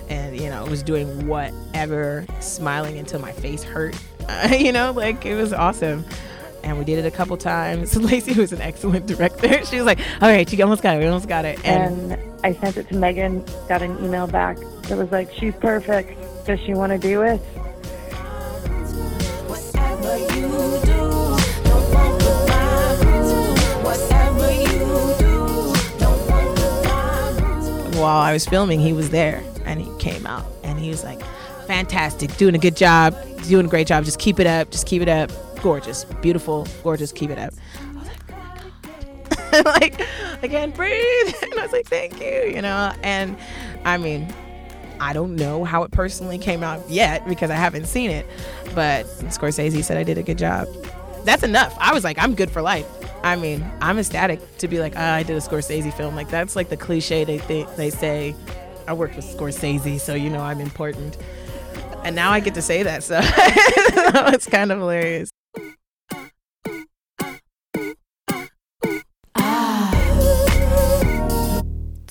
And, 0.08 0.40
you 0.40 0.48
know, 0.50 0.64
was 0.66 0.84
doing 0.84 1.26
whatever, 1.26 2.24
smiling 2.38 2.96
until 2.96 3.18
my 3.18 3.32
face 3.32 3.64
hurt. 3.64 3.98
Uh, 4.28 4.54
you 4.56 4.70
know, 4.70 4.92
like 4.92 5.26
it 5.26 5.34
was 5.34 5.52
awesome. 5.52 6.04
And 6.62 6.78
we 6.78 6.84
did 6.84 7.04
it 7.04 7.06
a 7.06 7.10
couple 7.10 7.36
times. 7.36 7.96
Lacey 8.00 8.38
was 8.38 8.52
an 8.52 8.60
excellent 8.60 9.06
director. 9.08 9.64
She 9.64 9.76
was 9.76 9.84
like, 9.84 9.98
all 10.22 10.28
right, 10.28 10.50
you 10.50 10.62
almost 10.62 10.84
got 10.84 10.96
it, 10.96 11.00
we 11.00 11.06
almost 11.06 11.28
got 11.28 11.44
it. 11.44 11.58
And, 11.64 12.12
and 12.12 12.40
I 12.44 12.52
sent 12.52 12.76
it 12.76 12.88
to 12.90 12.94
Megan, 12.94 13.44
got 13.66 13.82
an 13.82 13.98
email 14.04 14.28
back 14.28 14.58
that 14.88 14.98
was 14.98 15.10
like, 15.10 15.32
she's 15.32 15.54
perfect. 15.54 16.18
Does 16.46 16.60
she 16.60 16.74
want 16.74 16.92
to 16.92 16.98
do 16.98 17.22
it? 17.22 17.40
While 27.96 28.18
I 28.18 28.32
was 28.34 28.44
filming, 28.46 28.80
he 28.80 28.92
was 28.92 29.08
there 29.08 29.42
and 29.64 29.80
he 29.80 29.90
came 29.98 30.26
out 30.26 30.44
and 30.62 30.78
he 30.78 30.90
was 30.90 31.02
like, 31.02 31.22
fantastic, 31.66 32.36
doing 32.36 32.54
a 32.54 32.58
good 32.58 32.76
job, 32.76 33.16
doing 33.48 33.64
a 33.66 33.68
great 33.68 33.86
job. 33.86 34.04
Just 34.04 34.18
keep 34.18 34.38
it 34.38 34.46
up, 34.46 34.70
just 34.70 34.86
keep 34.86 35.00
it 35.00 35.08
up. 35.08 35.30
Gorgeous, 35.62 36.04
beautiful, 36.20 36.66
gorgeous, 36.82 37.10
keep 37.12 37.30
it 37.30 37.38
up. 37.38 37.54
I 37.80 37.94
was 37.94 38.06
like, 38.06 38.20
oh 38.28 39.62
my 39.62 39.62
God. 39.62 39.64
like, 39.80 40.00
I 40.42 40.48
can't 40.48 40.74
breathe. 40.74 41.34
And 41.42 41.54
I 41.54 41.62
was 41.62 41.72
like, 41.72 41.86
thank 41.86 42.20
you, 42.20 42.54
you 42.54 42.60
know? 42.60 42.92
And 43.02 43.38
I 43.86 43.96
mean, 43.96 44.28
I 45.00 45.12
don't 45.12 45.36
know 45.36 45.64
how 45.64 45.82
it 45.82 45.90
personally 45.90 46.38
came 46.38 46.62
out 46.62 46.88
yet 46.88 47.26
because 47.26 47.50
I 47.50 47.56
haven't 47.56 47.86
seen 47.86 48.10
it, 48.10 48.26
but 48.74 49.06
Scorsese 49.06 49.82
said 49.82 49.96
I 49.96 50.02
did 50.02 50.18
a 50.18 50.22
good 50.22 50.38
job. 50.38 50.68
That's 51.24 51.42
enough. 51.42 51.76
I 51.80 51.92
was 51.92 52.04
like, 52.04 52.18
I'm 52.18 52.34
good 52.34 52.50
for 52.50 52.62
life. 52.62 52.86
I 53.22 53.36
mean, 53.36 53.64
I'm 53.80 53.98
ecstatic 53.98 54.58
to 54.58 54.68
be 54.68 54.80
like, 54.80 54.94
oh, 54.96 55.00
I 55.00 55.22
did 55.22 55.36
a 55.36 55.40
Scorsese 55.40 55.92
film. 55.94 56.14
Like 56.14 56.28
that's 56.28 56.54
like 56.56 56.68
the 56.68 56.76
cliche 56.76 57.24
they 57.24 57.38
think 57.38 57.74
they 57.76 57.90
say. 57.90 58.34
I 58.86 58.92
worked 58.92 59.16
with 59.16 59.24
Scorsese, 59.24 59.98
so 59.98 60.14
you 60.14 60.28
know 60.28 60.40
I'm 60.40 60.60
important. 60.60 61.16
And 62.04 62.14
now 62.14 62.30
I 62.30 62.40
get 62.40 62.54
to 62.54 62.62
say 62.62 62.82
that, 62.82 63.02
so 63.02 63.18
it's 63.22 64.46
kind 64.46 64.70
of 64.70 64.78
hilarious. 64.78 65.30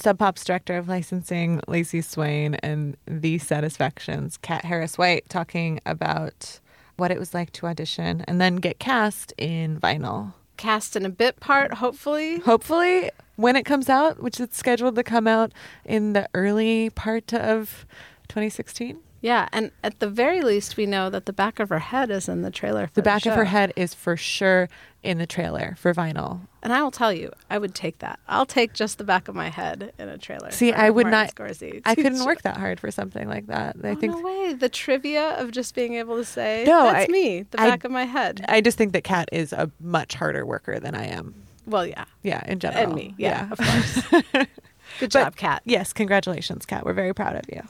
Sub 0.04 0.20
Pop's 0.20 0.44
director 0.44 0.76
of 0.76 0.90
licensing, 0.90 1.62
Lacey 1.66 2.02
Swain, 2.02 2.56
and 2.56 2.98
The 3.08 3.38
Satisfactions, 3.38 4.36
Kat 4.36 4.66
Harris 4.66 4.98
White, 4.98 5.30
talking 5.30 5.80
about 5.86 6.60
what 6.98 7.10
it 7.10 7.18
was 7.18 7.34
like 7.34 7.54
to 7.54 7.68
audition 7.68 8.20
and 8.28 8.42
then 8.42 8.58
get 8.58 8.80
cast 8.80 9.34
in 9.38 9.80
vinyl. 9.80 10.34
Cast 10.58 10.98
in 10.98 11.06
a 11.06 11.10
bit 11.10 11.40
part, 11.40 11.76
hopefully. 11.76 12.40
Hopefully, 12.40 13.12
when 13.38 13.56
it 13.56 13.64
comes 13.64 13.88
out, 13.88 14.22
which 14.22 14.42
it's 14.42 14.58
scheduled 14.58 14.96
to 14.96 15.04
come 15.04 15.26
out 15.26 15.54
in 15.86 16.12
the 16.12 16.28
early 16.34 16.90
part 16.90 17.34
of 17.34 17.86
2016. 18.28 19.00
Yeah, 19.24 19.48
and 19.54 19.72
at 19.86 20.02
the 20.02 20.10
very 20.10 20.42
least, 20.42 20.76
we 20.76 20.86
know 20.86 21.10
that 21.10 21.26
the 21.28 21.32
back 21.32 21.60
of 21.62 21.70
her 21.70 21.80
head 21.80 22.12
is 22.12 22.28
in 22.28 22.42
the 22.42 22.52
trailer. 22.52 22.90
the 22.94 23.02
back 23.02 23.26
of 23.26 23.36
her 23.36 23.46
head 23.46 23.72
is 23.78 23.94
for 23.94 24.18
sure 24.18 24.68
in 25.02 25.18
the 25.18 25.26
trailer 25.26 25.76
for 25.80 25.94
vinyl. 25.94 26.42
And 26.62 26.74
I 26.74 26.84
will 26.84 26.92
tell 26.92 27.14
you, 27.14 27.32
I 27.50 27.58
would 27.58 27.74
take 27.74 28.00
that. 28.00 28.20
I'll 28.28 28.46
take 28.46 28.74
just 28.74 28.98
the 28.98 29.06
back 29.06 29.30
of 29.30 29.34
my 29.36 29.48
head 29.50 29.94
in 29.98 30.10
a 30.10 30.18
trailer. 30.18 30.52
See, 30.52 30.74
I 30.74 30.90
would 30.90 31.08
Martin 31.08 31.20
not. 31.22 31.36
Scorsese. 31.36 31.82
I 31.86 31.96
couldn't 32.04 32.26
work 32.26 32.42
that 32.42 32.58
hard 32.58 32.82
for 32.82 32.92
something 32.92 33.26
like 33.30 33.48
that. 33.48 33.78
I 33.82 33.92
Oh, 33.92 33.96
think 33.96 34.14
no 34.14 34.22
way. 34.22 34.54
The 34.56 34.68
trivia 34.68 35.36
of 35.40 35.52
just 35.52 35.74
being 35.74 35.94
able 35.96 36.18
to 36.18 36.26
say, 36.26 36.66
No, 36.68 36.84
that's 36.92 37.10
I- 37.10 37.12
me, 37.12 37.44
the 37.44 37.62
I- 37.62 37.70
back 37.70 37.86
of 37.86 37.92
my 37.92 38.04
head. 38.04 38.44
I 38.50 38.60
just 38.60 38.78
think 38.78 38.92
that 38.92 39.06
Kat 39.06 39.30
is 39.32 39.54
a 39.54 39.72
much 39.80 40.16
harder 40.16 40.46
worker 40.46 40.82
than 40.82 40.96
I 40.96 41.06
am. 41.06 41.34
well, 41.66 41.88
yeah. 41.88 42.04
Yeah, 42.24 42.44
in 42.46 42.60
general. 42.60 42.84
And 42.84 42.94
me. 42.94 43.16
Yeah, 43.18 43.50
of 43.52 43.58
course. 43.58 44.48
Good 45.00 45.12
job, 45.12 45.38
Kat. 45.38 45.62
Yes, 45.64 45.94
congratulations, 45.94 46.66
Kat. 46.66 46.86
We're 46.86 46.92
very 46.94 47.14
proud 47.14 47.38
of 47.38 47.44
you. 47.50 47.62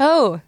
Oh, 0.00 0.40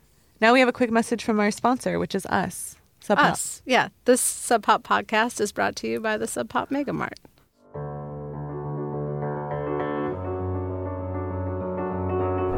now 0.44 0.52
we 0.52 0.60
have 0.60 0.68
a 0.68 0.72
quick 0.72 0.90
message 0.90 1.24
from 1.24 1.40
our 1.40 1.50
sponsor, 1.50 1.98
which 1.98 2.14
is 2.14 2.26
us. 2.26 2.76
Sub 3.00 3.16
Pop. 3.16 3.32
Us. 3.32 3.62
Yeah. 3.64 3.88
This 4.04 4.20
Sub 4.20 4.62
Pop 4.62 4.82
podcast 4.82 5.40
is 5.40 5.52
brought 5.52 5.74
to 5.76 5.88
you 5.88 6.00
by 6.00 6.18
the 6.18 6.26
Sub 6.26 6.50
Pop 6.50 6.70
Mega 6.70 6.92
Mart. 6.92 7.18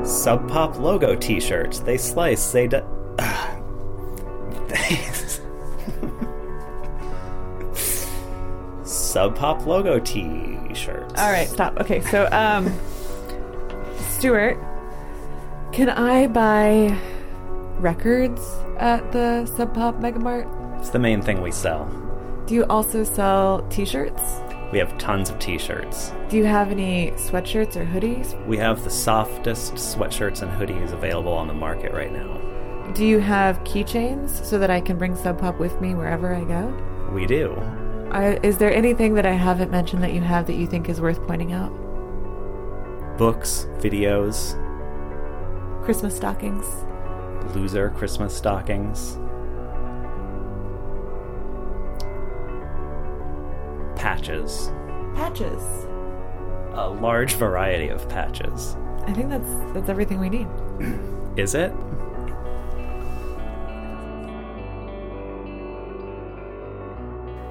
Sub 0.04 0.48
Pop 0.48 0.80
logo 0.80 1.14
t 1.14 1.38
shirts. 1.38 1.78
They 1.78 1.96
slice, 1.96 2.50
they. 2.50 2.66
D- 2.66 2.80
Sub 8.82 9.36
Pop 9.36 9.64
logo 9.64 10.00
t 10.00 10.58
shirts. 10.74 11.20
All 11.20 11.30
right, 11.30 11.48
stop. 11.48 11.78
Okay, 11.78 12.00
so 12.00 12.28
um 12.32 12.76
Stuart, 14.10 14.58
can 15.70 15.88
I 15.88 16.26
buy 16.26 16.98
records 17.78 18.42
at 18.78 19.12
the 19.12 19.46
Sub 19.46 19.74
Pop 19.74 20.00
Mega 20.00 20.18
Mart? 20.18 20.48
It's 20.78 20.90
the 20.90 20.98
main 20.98 21.22
thing 21.22 21.42
we 21.42 21.50
sell. 21.50 21.86
Do 22.46 22.54
you 22.54 22.64
also 22.66 23.04
sell 23.04 23.66
t-shirts? 23.70 24.22
We 24.72 24.78
have 24.78 24.98
tons 24.98 25.30
of 25.30 25.38
t 25.38 25.58
shirts. 25.58 26.12
Do 26.28 26.36
you 26.36 26.44
have 26.44 26.70
any 26.70 27.12
sweatshirts 27.12 27.76
or 27.76 27.84
hoodies? 27.84 28.44
We 28.46 28.56
have 28.56 28.82
the 28.82 28.90
softest 28.90 29.74
sweatshirts 29.74 30.42
and 30.42 30.50
hoodies 30.50 30.92
available 30.92 31.32
on 31.32 31.46
the 31.46 31.54
market 31.54 31.92
right 31.92 32.12
now. 32.12 32.40
Do 32.92 33.04
you 33.04 33.20
have 33.20 33.62
keychains 33.64 34.44
so 34.44 34.58
that 34.58 34.70
I 34.70 34.80
can 34.80 34.98
bring 34.98 35.14
Sub 35.14 35.38
Pop 35.38 35.58
with 35.58 35.80
me 35.80 35.94
wherever 35.94 36.34
I 36.34 36.44
go? 36.44 36.66
We 37.12 37.26
do. 37.26 37.54
I, 38.10 38.38
is 38.42 38.58
there 38.58 38.72
anything 38.72 39.14
that 39.14 39.26
I 39.26 39.32
haven't 39.32 39.70
mentioned 39.70 40.02
that 40.02 40.12
you 40.12 40.20
have 40.20 40.46
that 40.46 40.54
you 40.54 40.66
think 40.66 40.88
is 40.88 41.00
worth 41.00 41.24
pointing 41.26 41.52
out? 41.52 41.70
Books, 43.18 43.66
videos, 43.78 44.54
Christmas 45.84 46.16
stockings. 46.16 46.64
Loser 47.54 47.90
Christmas 47.90 48.34
stockings, 48.34 49.18
patches, 53.96 54.70
Patches. 55.14 55.62
a 56.74 56.88
large 57.00 57.34
variety 57.34 57.88
of 57.88 58.06
patches. 58.08 58.76
I 59.06 59.12
think 59.12 59.30
that's 59.30 59.48
that's 59.72 59.88
everything 59.88 60.18
we 60.20 60.28
need. 60.28 60.46
Is 61.36 61.54
it? 61.54 61.72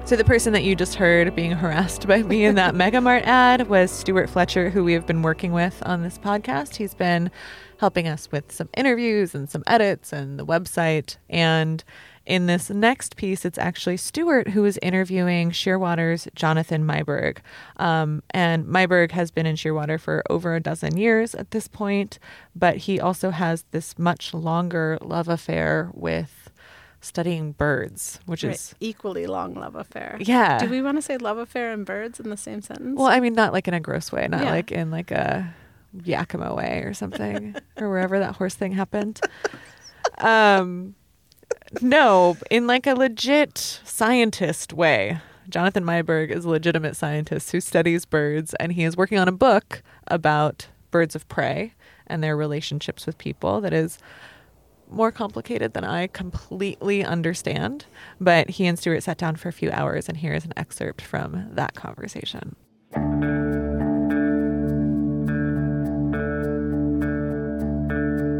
So 0.06 0.14
the 0.14 0.22
person 0.22 0.52
that 0.52 0.62
you 0.62 0.76
just 0.76 0.94
heard 0.94 1.34
being 1.34 1.50
harassed 1.50 2.06
by 2.06 2.22
me 2.22 2.44
in 2.44 2.54
that 2.54 2.74
Megamart 2.76 3.24
ad 3.24 3.68
was 3.68 3.90
Stuart 3.90 4.30
Fletcher, 4.30 4.70
who 4.70 4.84
we 4.84 4.92
have 4.92 5.04
been 5.04 5.20
working 5.20 5.50
with 5.50 5.82
on 5.84 6.04
this 6.04 6.16
podcast. 6.16 6.76
He's 6.76 6.94
been 6.94 7.28
helping 7.80 8.06
us 8.06 8.30
with 8.30 8.52
some 8.52 8.68
interviews 8.76 9.34
and 9.34 9.50
some 9.50 9.64
edits 9.66 10.12
and 10.12 10.38
the 10.38 10.46
website. 10.46 11.16
And 11.28 11.82
in 12.24 12.46
this 12.46 12.70
next 12.70 13.16
piece, 13.16 13.44
it's 13.44 13.58
actually 13.58 13.96
Stuart 13.96 14.50
who 14.50 14.64
is 14.64 14.78
interviewing 14.80 15.50
Shearwater's 15.50 16.28
Jonathan 16.36 16.86
Meiberg. 16.86 17.38
Um, 17.76 18.22
and 18.30 18.64
Meiberg 18.64 19.10
has 19.10 19.32
been 19.32 19.44
in 19.44 19.56
Shearwater 19.56 19.98
for 19.98 20.22
over 20.30 20.54
a 20.54 20.60
dozen 20.60 20.96
years 20.96 21.34
at 21.34 21.50
this 21.50 21.66
point, 21.66 22.20
but 22.54 22.76
he 22.76 23.00
also 23.00 23.30
has 23.30 23.64
this 23.72 23.98
much 23.98 24.32
longer 24.32 24.98
love 25.02 25.28
affair 25.28 25.90
with 25.94 26.45
studying 27.06 27.52
birds, 27.52 28.20
which 28.26 28.44
Right. 28.44 28.54
is 28.54 28.74
equally 28.80 29.26
long 29.26 29.54
love 29.54 29.74
affair. 29.76 30.16
Yeah. 30.20 30.58
Do 30.58 30.68
we 30.68 30.82
want 30.82 30.98
to 30.98 31.02
say 31.02 31.16
love 31.18 31.38
affair 31.38 31.72
and 31.72 31.86
birds 31.86 32.20
in 32.20 32.28
the 32.30 32.36
same 32.36 32.60
sentence? 32.62 32.96
Well, 32.98 33.06
I 33.06 33.20
mean, 33.20 33.34
not 33.34 33.52
like 33.52 33.68
in 33.68 33.74
a 33.74 33.80
gross 33.80 34.12
way, 34.12 34.26
not 34.28 34.44
Yeah. 34.44 34.50
like 34.50 34.72
in 34.72 34.90
like 34.90 35.10
a 35.10 35.54
Yakima 36.04 36.54
way 36.54 36.82
or 36.84 36.92
something, 36.94 37.54
or 37.78 37.88
wherever 37.88 38.18
that 38.18 38.36
horse 38.36 38.54
thing 38.54 38.72
happened. 38.72 39.20
Um, 40.18 40.94
no, 41.80 42.36
in 42.50 42.66
like 42.66 42.86
a 42.86 42.94
legit 42.94 43.58
scientist 43.84 44.72
way. 44.72 45.20
Jonathan 45.48 45.84
Meiberg 45.84 46.30
is 46.30 46.44
a 46.44 46.48
legitimate 46.48 46.96
scientist 46.96 47.52
who 47.52 47.60
studies 47.60 48.04
birds, 48.04 48.52
and 48.54 48.72
he 48.72 48.82
is 48.84 48.96
working 48.96 49.18
on 49.18 49.28
a 49.28 49.32
book 49.32 49.82
about 50.08 50.66
birds 50.90 51.14
of 51.14 51.28
prey 51.28 51.72
and 52.08 52.22
their 52.22 52.36
relationships 52.36 53.06
with 53.06 53.16
people 53.18 53.60
that 53.60 53.72
is 53.72 53.98
more 54.90 55.10
complicated 55.12 55.72
than 55.72 55.84
I 55.84 56.06
completely 56.06 57.04
understand. 57.04 57.86
But 58.20 58.50
he 58.50 58.66
and 58.66 58.78
Stuart 58.78 59.02
sat 59.02 59.18
down 59.18 59.36
for 59.36 59.48
a 59.48 59.52
few 59.52 59.70
hours, 59.70 60.08
and 60.08 60.16
here 60.18 60.34
is 60.34 60.44
an 60.44 60.52
excerpt 60.56 61.02
from 61.02 61.48
that 61.52 61.74
conversation. 61.74 62.56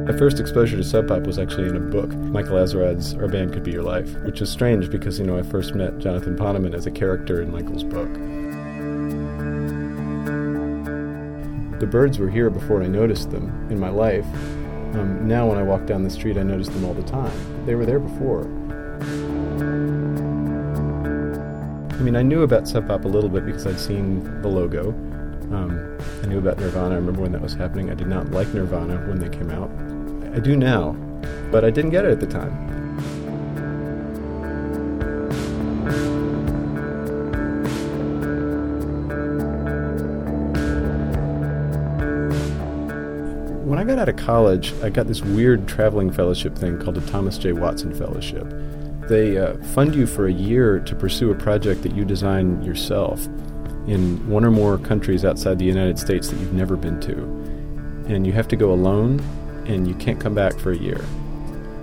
My 0.07 0.17
first 0.17 0.39
exposure 0.39 0.77
to 0.77 0.85
Sub 0.85 1.09
Pop 1.09 1.27
was 1.27 1.37
actually 1.37 1.69
in 1.69 1.77
a 1.77 1.81
book, 1.81 2.15
Michael 2.15 2.59
Azerrad's 2.59 3.15
Our 3.15 3.27
Band 3.27 3.53
Could 3.53 3.65
Be 3.65 3.73
Your 3.73 3.83
Life, 3.83 4.15
which 4.21 4.41
is 4.41 4.49
strange 4.49 4.89
because, 4.89 5.19
you 5.19 5.27
know, 5.27 5.37
I 5.37 5.43
first 5.43 5.75
met 5.75 5.99
Jonathan 5.99 6.37
Poneman 6.37 6.75
as 6.75 6.87
a 6.87 6.93
character 6.93 7.43
in 7.43 7.51
Michael's 7.51 7.83
book. 7.83 8.13
The 11.81 11.87
birds 11.87 12.19
were 12.19 12.31
here 12.31 12.51
before 12.51 12.83
I 12.83 12.87
noticed 12.87 13.33
them 13.33 13.69
in 13.69 13.81
my 13.81 13.91
life. 13.91 14.27
Um, 14.97 15.29
now, 15.29 15.47
when 15.47 15.59
I 15.59 15.63
walk 15.63 15.85
down 15.85 16.05
the 16.05 16.11
street, 16.11 16.39
I 16.39 16.43
notice 16.43 16.69
them 16.69 16.85
all 16.85 16.95
the 16.95 17.03
time. 17.03 17.67
They 17.67 17.75
were 17.75 17.85
there 17.85 17.99
before. 17.99 18.45
I 21.93 21.99
mean, 21.99 22.17
I 22.17 22.23
knew 22.23 22.43
about 22.43 22.67
Sub 22.67 22.89
Pop 22.89 23.05
a 23.05 23.09
little 23.09 23.29
bit 23.29 23.45
because 23.45 23.67
I'd 23.67 23.79
seen 23.79 24.25
the 24.41 24.49
logo. 24.49 24.91
Um, 25.53 25.99
I 26.23 26.27
knew 26.27 26.39
about 26.39 26.59
Nirvana. 26.59 26.95
I 26.95 26.99
remember 26.99 27.21
when 27.21 27.33
that 27.33 27.43
was 27.43 27.53
happening. 27.53 27.91
I 27.91 27.95
did 27.95 28.07
not 28.07 28.31
like 28.31 28.49
Nirvana 28.55 28.97
when 29.07 29.19
they 29.19 29.29
came 29.29 29.51
out. 29.51 29.71
I 30.35 30.41
do 30.41 30.57
now, 30.57 30.93
but 31.51 31.63
I 31.65 31.71
didn't 31.71 31.91
get 31.91 32.07
it 32.07 32.11
at 32.11 32.21
the 32.21 32.27
time. 32.27 32.76
College, 44.27 44.75
I 44.83 44.91
got 44.91 45.07
this 45.07 45.23
weird 45.23 45.69
traveling 45.69 46.11
fellowship 46.11 46.59
thing 46.59 46.81
called 46.81 46.97
the 46.97 47.11
Thomas 47.13 47.39
J. 47.39 47.53
Watson 47.53 47.95
Fellowship. 47.95 48.45
They 49.09 49.39
uh, 49.39 49.57
fund 49.67 49.95
you 49.95 50.05
for 50.05 50.27
a 50.27 50.33
year 50.33 50.81
to 50.81 50.97
pursue 50.97 51.31
a 51.31 51.35
project 51.37 51.85
that 51.85 51.95
you 51.95 52.05
design 52.05 52.61
yourself 52.65 53.25
in 53.87 54.29
one 54.29 54.45
or 54.45 54.51
more 54.51 54.79
countries 54.79 55.25
outside 55.25 55.61
the 55.61 55.65
United 55.65 55.97
States 55.97 56.29
that 56.29 56.41
you've 56.41 56.55
never 56.55 56.77
been 56.77 56.99
to. 57.03 57.13
And 58.13 58.27
you 58.27 58.33
have 58.33 58.49
to 58.49 58.57
go 58.57 58.73
alone, 58.73 59.21
and 59.69 59.87
you 59.87 59.95
can't 59.95 60.21
come 60.21 60.35
back 60.35 60.59
for 60.59 60.73
a 60.73 60.77
year. 60.77 61.05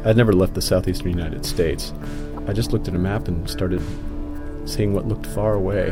I'd 0.04 0.18
never 0.18 0.34
left 0.34 0.54
the 0.54 0.62
southeastern 0.62 1.12
United 1.12 1.46
States. 1.46 1.94
I 2.46 2.52
just 2.52 2.74
looked 2.74 2.90
at 2.90 2.94
a 2.94 3.00
map 3.00 3.30
and 3.30 3.50
started 3.50 3.82
seeing 4.66 4.94
what 4.94 5.08
looked 5.08 5.28
far 5.28 5.54
away. 5.54 5.92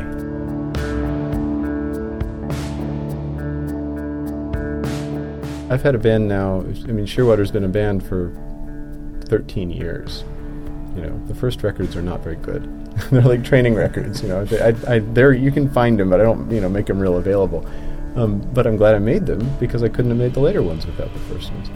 I've 5.71 5.83
had 5.83 5.95
a 5.95 5.99
band 5.99 6.27
now. 6.27 6.59
I 6.59 6.91
mean, 6.91 7.05
Shearwater's 7.05 7.49
been 7.49 7.63
a 7.63 7.69
band 7.69 8.03
for 8.03 8.33
13 9.29 9.69
years. 9.69 10.25
You 10.97 11.03
know, 11.03 11.27
the 11.27 11.33
first 11.33 11.63
records 11.63 11.95
are 11.95 12.01
not 12.01 12.21
very 12.21 12.35
good. 12.35 12.63
They're 13.09 13.21
like 13.21 13.45
training 13.45 13.75
records. 13.75 14.21
You 14.21 14.27
know, 14.27 14.45
I, 14.51 14.95
I, 14.95 14.99
there 14.99 15.31
you 15.31 15.49
can 15.49 15.69
find 15.69 15.97
them, 15.97 16.09
but 16.09 16.19
I 16.19 16.23
don't, 16.23 16.51
you 16.51 16.59
know, 16.59 16.67
make 16.67 16.87
them 16.87 16.99
real 16.99 17.15
available. 17.15 17.65
Um, 18.17 18.41
but 18.53 18.67
I'm 18.67 18.75
glad 18.75 18.95
I 18.95 18.99
made 18.99 19.25
them 19.25 19.49
because 19.61 19.81
I 19.81 19.87
couldn't 19.87 20.11
have 20.11 20.17
made 20.17 20.33
the 20.33 20.41
later 20.41 20.61
ones 20.61 20.85
without 20.85 21.13
the 21.13 21.19
first 21.21 21.53
ones. 21.53 21.69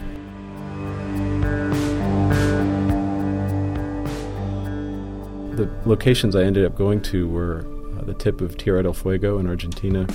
The 5.56 5.70
locations 5.86 6.36
I 6.36 6.42
ended 6.42 6.66
up 6.66 6.76
going 6.76 7.00
to 7.00 7.30
were 7.30 7.66
uh, 7.98 8.04
the 8.04 8.12
tip 8.12 8.42
of 8.42 8.58
Tierra 8.58 8.82
del 8.82 8.92
Fuego 8.92 9.38
in 9.38 9.48
Argentina, 9.48 10.06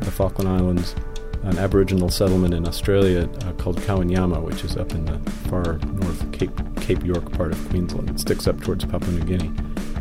the 0.00 0.10
Falkland 0.10 0.50
Islands, 0.50 0.96
an 1.44 1.58
Aboriginal 1.58 2.08
settlement 2.08 2.54
in 2.54 2.66
Australia 2.66 3.28
uh, 3.42 3.52
called 3.52 3.76
Kowanyama, 3.78 4.42
which 4.42 4.64
is 4.64 4.76
up 4.76 4.92
in 4.92 5.04
the 5.04 5.18
far 5.48 5.78
north 5.78 6.32
Cape, 6.32 6.52
Cape 6.80 7.04
York 7.04 7.30
part 7.32 7.52
of 7.52 7.68
Queensland. 7.68 8.10
It 8.10 8.20
sticks 8.20 8.46
up 8.46 8.60
towards 8.60 8.84
Papua 8.84 9.12
New 9.12 9.24
Guinea. 9.24 9.52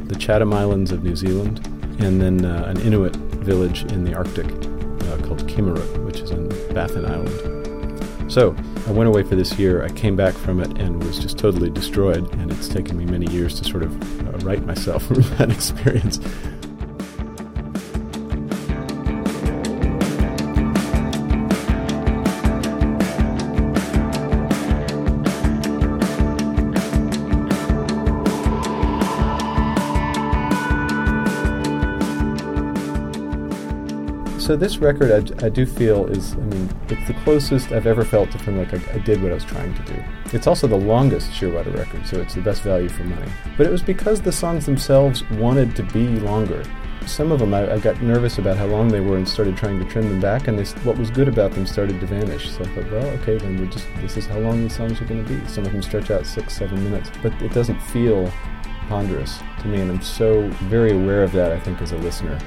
The 0.05 0.15
Chatham 0.15 0.53
Islands 0.53 0.91
of 0.91 1.03
New 1.03 1.15
Zealand, 1.15 1.65
and 1.99 2.21
then 2.21 2.45
uh, 2.45 2.65
an 2.67 2.79
Inuit 2.81 3.15
village 3.15 3.83
in 3.91 4.03
the 4.03 4.13
Arctic 4.13 4.45
uh, 4.45 5.27
called 5.27 5.47
Kimmirut, 5.47 6.05
which 6.05 6.19
is 6.19 6.31
on 6.31 6.49
Baffin 6.73 7.05
Island. 7.05 8.31
So 8.31 8.55
I 8.87 8.91
went 8.91 9.07
away 9.07 9.23
for 9.23 9.35
this 9.35 9.59
year. 9.59 9.83
I 9.83 9.89
came 9.89 10.15
back 10.15 10.33
from 10.33 10.59
it 10.59 10.77
and 10.79 11.03
was 11.03 11.19
just 11.19 11.37
totally 11.37 11.69
destroyed, 11.69 12.31
and 12.35 12.51
it's 12.51 12.67
taken 12.67 12.97
me 12.97 13.05
many 13.05 13.31
years 13.31 13.59
to 13.59 13.63
sort 13.63 13.83
of 13.83 14.27
uh, 14.27 14.37
right 14.39 14.65
myself 14.65 15.03
from 15.07 15.21
that 15.37 15.51
experience. 15.51 16.19
So 34.43 34.57
this 34.57 34.79
record, 34.79 35.09
I, 35.41 35.45
I 35.45 35.47
do 35.47 35.65
feel 35.65 36.05
is, 36.07 36.33
I 36.33 36.39
mean, 36.39 36.69
it's 36.89 37.07
the 37.07 37.13
closest 37.23 37.71
I've 37.71 37.87
ever 37.87 38.03
felt 38.03 38.29
to 38.31 38.37
feeling 38.37 38.59
like 38.59 38.73
I, 38.73 38.95
I 38.95 38.97
did 38.97 39.23
what 39.23 39.31
I 39.31 39.35
was 39.35 39.45
trying 39.45 39.73
to 39.73 39.83
do. 39.83 40.03
It's 40.33 40.47
also 40.47 40.67
the 40.67 40.75
longest 40.75 41.31
Shearwater 41.31 41.73
record, 41.73 42.05
so 42.05 42.19
it's 42.19 42.35
the 42.35 42.41
best 42.41 42.61
value 42.61 42.89
for 42.89 43.05
money. 43.05 43.31
But 43.57 43.67
it 43.67 43.69
was 43.69 43.81
because 43.81 44.19
the 44.19 44.33
songs 44.33 44.65
themselves 44.65 45.23
wanted 45.29 45.77
to 45.77 45.83
be 45.83 46.07
longer. 46.19 46.61
Some 47.05 47.31
of 47.31 47.39
them, 47.39 47.53
I, 47.53 47.75
I 47.75 47.79
got 47.79 48.01
nervous 48.01 48.37
about 48.37 48.57
how 48.57 48.65
long 48.65 48.89
they 48.89 48.99
were 48.99 49.15
and 49.15 49.27
started 49.27 49.55
trying 49.55 49.79
to 49.79 49.85
trim 49.85 50.09
them 50.09 50.19
back, 50.19 50.49
and 50.49 50.59
they, 50.59 50.65
what 50.81 50.97
was 50.97 51.09
good 51.09 51.29
about 51.29 51.51
them 51.53 51.65
started 51.65 52.01
to 52.01 52.05
vanish. 52.05 52.51
So 52.51 52.65
I 52.65 52.67
thought, 52.75 52.91
well, 52.91 53.07
okay, 53.21 53.37
then 53.37 53.57
we're 53.57 53.71
just, 53.71 53.87
this 54.01 54.17
is 54.17 54.25
how 54.25 54.39
long 54.39 54.61
these 54.63 54.75
songs 54.75 54.99
are 54.99 55.05
going 55.05 55.25
to 55.25 55.39
be. 55.39 55.47
Some 55.47 55.65
of 55.65 55.71
them 55.71 55.81
stretch 55.81 56.11
out 56.11 56.25
six, 56.25 56.57
seven 56.57 56.83
minutes, 56.83 57.09
but 57.21 57.31
it 57.41 57.53
doesn't 57.53 57.81
feel 57.81 58.29
ponderous 58.89 59.39
to 59.61 59.67
me, 59.69 59.79
and 59.79 59.89
I'm 59.89 60.01
so 60.01 60.49
very 60.63 60.91
aware 60.91 61.23
of 61.23 61.31
that, 61.31 61.53
I 61.53 61.59
think, 61.61 61.81
as 61.81 61.93
a 61.93 61.97
listener. 61.99 62.37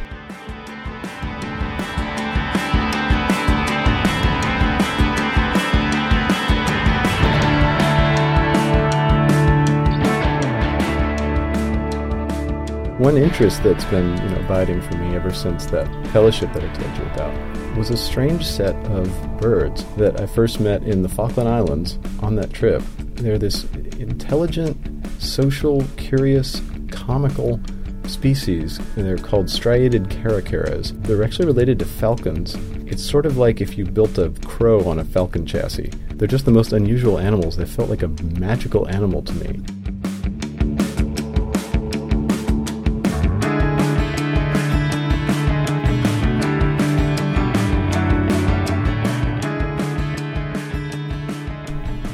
One 12.98 13.18
interest 13.18 13.62
that's 13.62 13.84
been, 13.84 14.16
you 14.16 14.28
know, 14.30 14.40
abiding 14.40 14.80
for 14.80 14.96
me 14.96 15.14
ever 15.14 15.30
since 15.30 15.66
that 15.66 15.86
fellowship 16.14 16.50
that 16.54 16.64
I 16.64 16.72
told 16.72 16.96
you 16.96 17.04
about 17.12 17.76
was 17.76 17.90
a 17.90 17.96
strange 17.96 18.46
set 18.46 18.74
of 18.86 19.38
birds 19.38 19.84
that 19.96 20.18
I 20.18 20.24
first 20.24 20.60
met 20.60 20.82
in 20.82 21.02
the 21.02 21.08
Falkland 21.10 21.46
Islands 21.46 21.98
on 22.20 22.36
that 22.36 22.54
trip. 22.54 22.82
They're 22.96 23.36
this 23.36 23.64
intelligent, 23.98 24.78
social, 25.20 25.84
curious, 25.98 26.62
comical 26.90 27.60
species. 28.08 28.78
And 28.96 29.04
they're 29.04 29.18
called 29.18 29.50
striated 29.50 30.04
caracaras. 30.04 30.92
They're 31.02 31.22
actually 31.22 31.46
related 31.46 31.78
to 31.80 31.84
falcons. 31.84 32.54
It's 32.90 33.02
sort 33.02 33.26
of 33.26 33.36
like 33.36 33.60
if 33.60 33.76
you 33.76 33.84
built 33.84 34.16
a 34.16 34.30
crow 34.46 34.82
on 34.88 34.98
a 34.98 35.04
falcon 35.04 35.44
chassis. 35.44 35.90
They're 36.14 36.26
just 36.26 36.46
the 36.46 36.50
most 36.50 36.72
unusual 36.72 37.18
animals. 37.18 37.58
They 37.58 37.66
felt 37.66 37.90
like 37.90 38.02
a 38.02 38.08
magical 38.08 38.88
animal 38.88 39.20
to 39.22 39.34
me. 39.34 39.60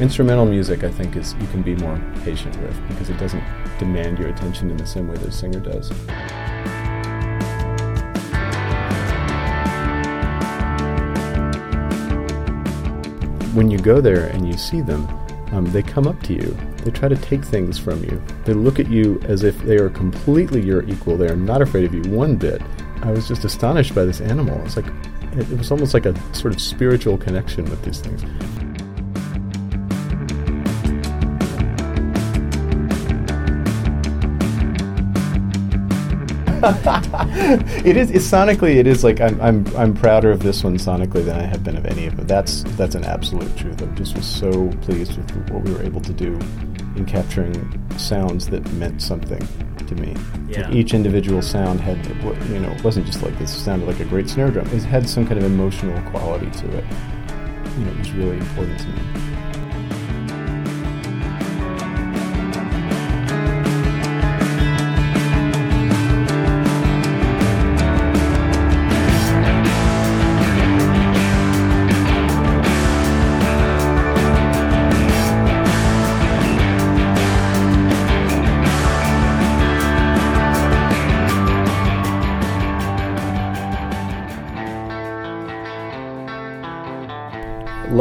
Instrumental 0.03 0.47
music, 0.47 0.83
I 0.83 0.91
think, 0.91 1.15
is 1.15 1.37
you 1.41 1.47
can 1.47 1.63
be 1.63 1.77
more 1.77 1.97
patient 2.25 2.61
with 2.61 2.89
because 2.89 3.09
it 3.09 3.17
doesn't 3.19 3.45
demand 3.79 4.19
your 4.19 4.31
attention 4.31 4.69
in 4.69 4.77
the 4.77 4.85
same 4.85 5.07
way 5.07 5.15
that 5.15 5.29
a 5.29 5.31
singer 5.31 5.61
does. 5.61 5.91
When 13.55 13.71
you 13.71 13.79
go 13.79 14.01
there 14.01 14.27
and 14.27 14.45
you 14.45 14.55
see 14.55 14.81
them, 14.81 15.07
um, 15.53 15.67
they 15.67 15.83
come 15.85 16.09
up 16.09 16.21
to 16.25 16.33
you. 16.33 16.57
They 16.79 16.91
try 16.91 17.09
to 17.09 17.17
take 17.17 17.45
things 17.45 17.79
from 17.79 18.03
you. 18.03 18.21
They 18.45 18.55
look 18.55 18.81
at 18.81 18.91
you 18.91 19.21
as 19.27 19.45
if 19.45 19.57
they 19.63 19.77
are 19.77 19.89
completely 19.89 20.61
your 20.61 20.83
equal. 20.83 21.17
They 21.17 21.29
are 21.29 21.37
not 21.37 21.63
afraid 21.63 21.85
of 21.85 21.95
you 21.95 22.03
one 22.11 22.35
bit. 22.35 22.61
I 23.03 23.13
was 23.13 23.29
just 23.29 23.45
astonished 23.45 23.95
by 23.95 24.05
this 24.05 24.21
animal. 24.21 24.61
It's 24.65 24.75
like 24.75 24.89
it, 25.35 25.49
it 25.49 25.59
was 25.59 25.71
almost 25.71 25.95
like 25.95 26.07
a 26.07 26.35
sort 26.35 26.53
of 26.53 26.61
spiritual 26.61 27.17
connection 27.19 27.71
with 27.71 27.85
these 27.85 28.01
things. 28.01 28.25
it 37.85 37.97
is 37.97 38.13
it's 38.13 38.25
sonically 38.25 38.77
it 38.77 38.87
is 38.87 39.03
like 39.03 39.21
I'm, 39.21 39.41
I'm 39.41 39.67
I'm 39.77 39.95
prouder 39.95 40.31
of 40.31 40.45
this 40.45 40.63
one 40.63 40.77
sonically 40.77 41.25
than 41.25 41.37
I 41.37 41.43
have 41.43 41.65
been 41.65 41.77
of 41.77 41.85
any 41.87 42.07
of 42.07 42.17
them. 42.17 42.29
That's 42.29 42.63
that's 42.77 42.95
an 42.95 43.03
absolute 43.03 43.57
truth. 43.57 43.83
I 43.83 43.87
just 43.97 44.15
was 44.15 44.25
so 44.25 44.69
pleased 44.83 45.17
with 45.17 45.51
what 45.51 45.65
we 45.65 45.73
were 45.73 45.83
able 45.83 46.01
to 46.03 46.13
do 46.13 46.39
in 46.95 47.05
capturing 47.05 47.53
sounds 47.99 48.49
that 48.51 48.71
meant 48.75 49.03
something 49.03 49.41
to 49.87 49.95
me. 49.97 50.15
Yeah. 50.47 50.67
Like 50.67 50.75
each 50.77 50.95
individual 50.95 51.43
sound 51.43 51.81
had 51.81 52.07
you 52.49 52.61
know 52.61 52.71
it 52.71 52.85
wasn't 52.85 53.07
just 53.07 53.25
like 53.25 53.37
this 53.41 53.53
sounded 53.53 53.89
like 53.89 53.99
a 53.99 54.05
great 54.05 54.29
snare 54.29 54.53
drum. 54.53 54.69
It 54.69 54.85
had 54.85 55.09
some 55.09 55.27
kind 55.27 55.39
of 55.39 55.45
emotional 55.45 56.01
quality 56.13 56.51
to 56.51 56.79
it. 56.79 56.85
You 57.77 57.85
know, 57.87 57.91
it 57.91 57.99
was 57.99 58.13
really 58.13 58.37
important 58.37 58.79
to 58.79 58.89
me. 58.89 59.32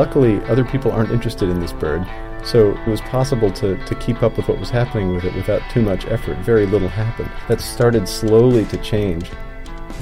Luckily, 0.01 0.43
other 0.45 0.65
people 0.65 0.91
aren't 0.91 1.11
interested 1.11 1.47
in 1.47 1.59
this 1.59 1.73
bird, 1.73 2.03
so 2.43 2.71
it 2.71 2.87
was 2.87 3.01
possible 3.01 3.51
to, 3.51 3.77
to 3.85 3.93
keep 3.93 4.23
up 4.23 4.35
with 4.35 4.47
what 4.47 4.59
was 4.59 4.71
happening 4.71 5.13
with 5.13 5.25
it 5.25 5.35
without 5.35 5.61
too 5.69 5.79
much 5.83 6.07
effort. 6.07 6.35
Very 6.39 6.65
little 6.65 6.87
happened. 6.87 7.29
That 7.47 7.61
started 7.61 8.09
slowly 8.09 8.65
to 8.65 8.77
change. 8.77 9.29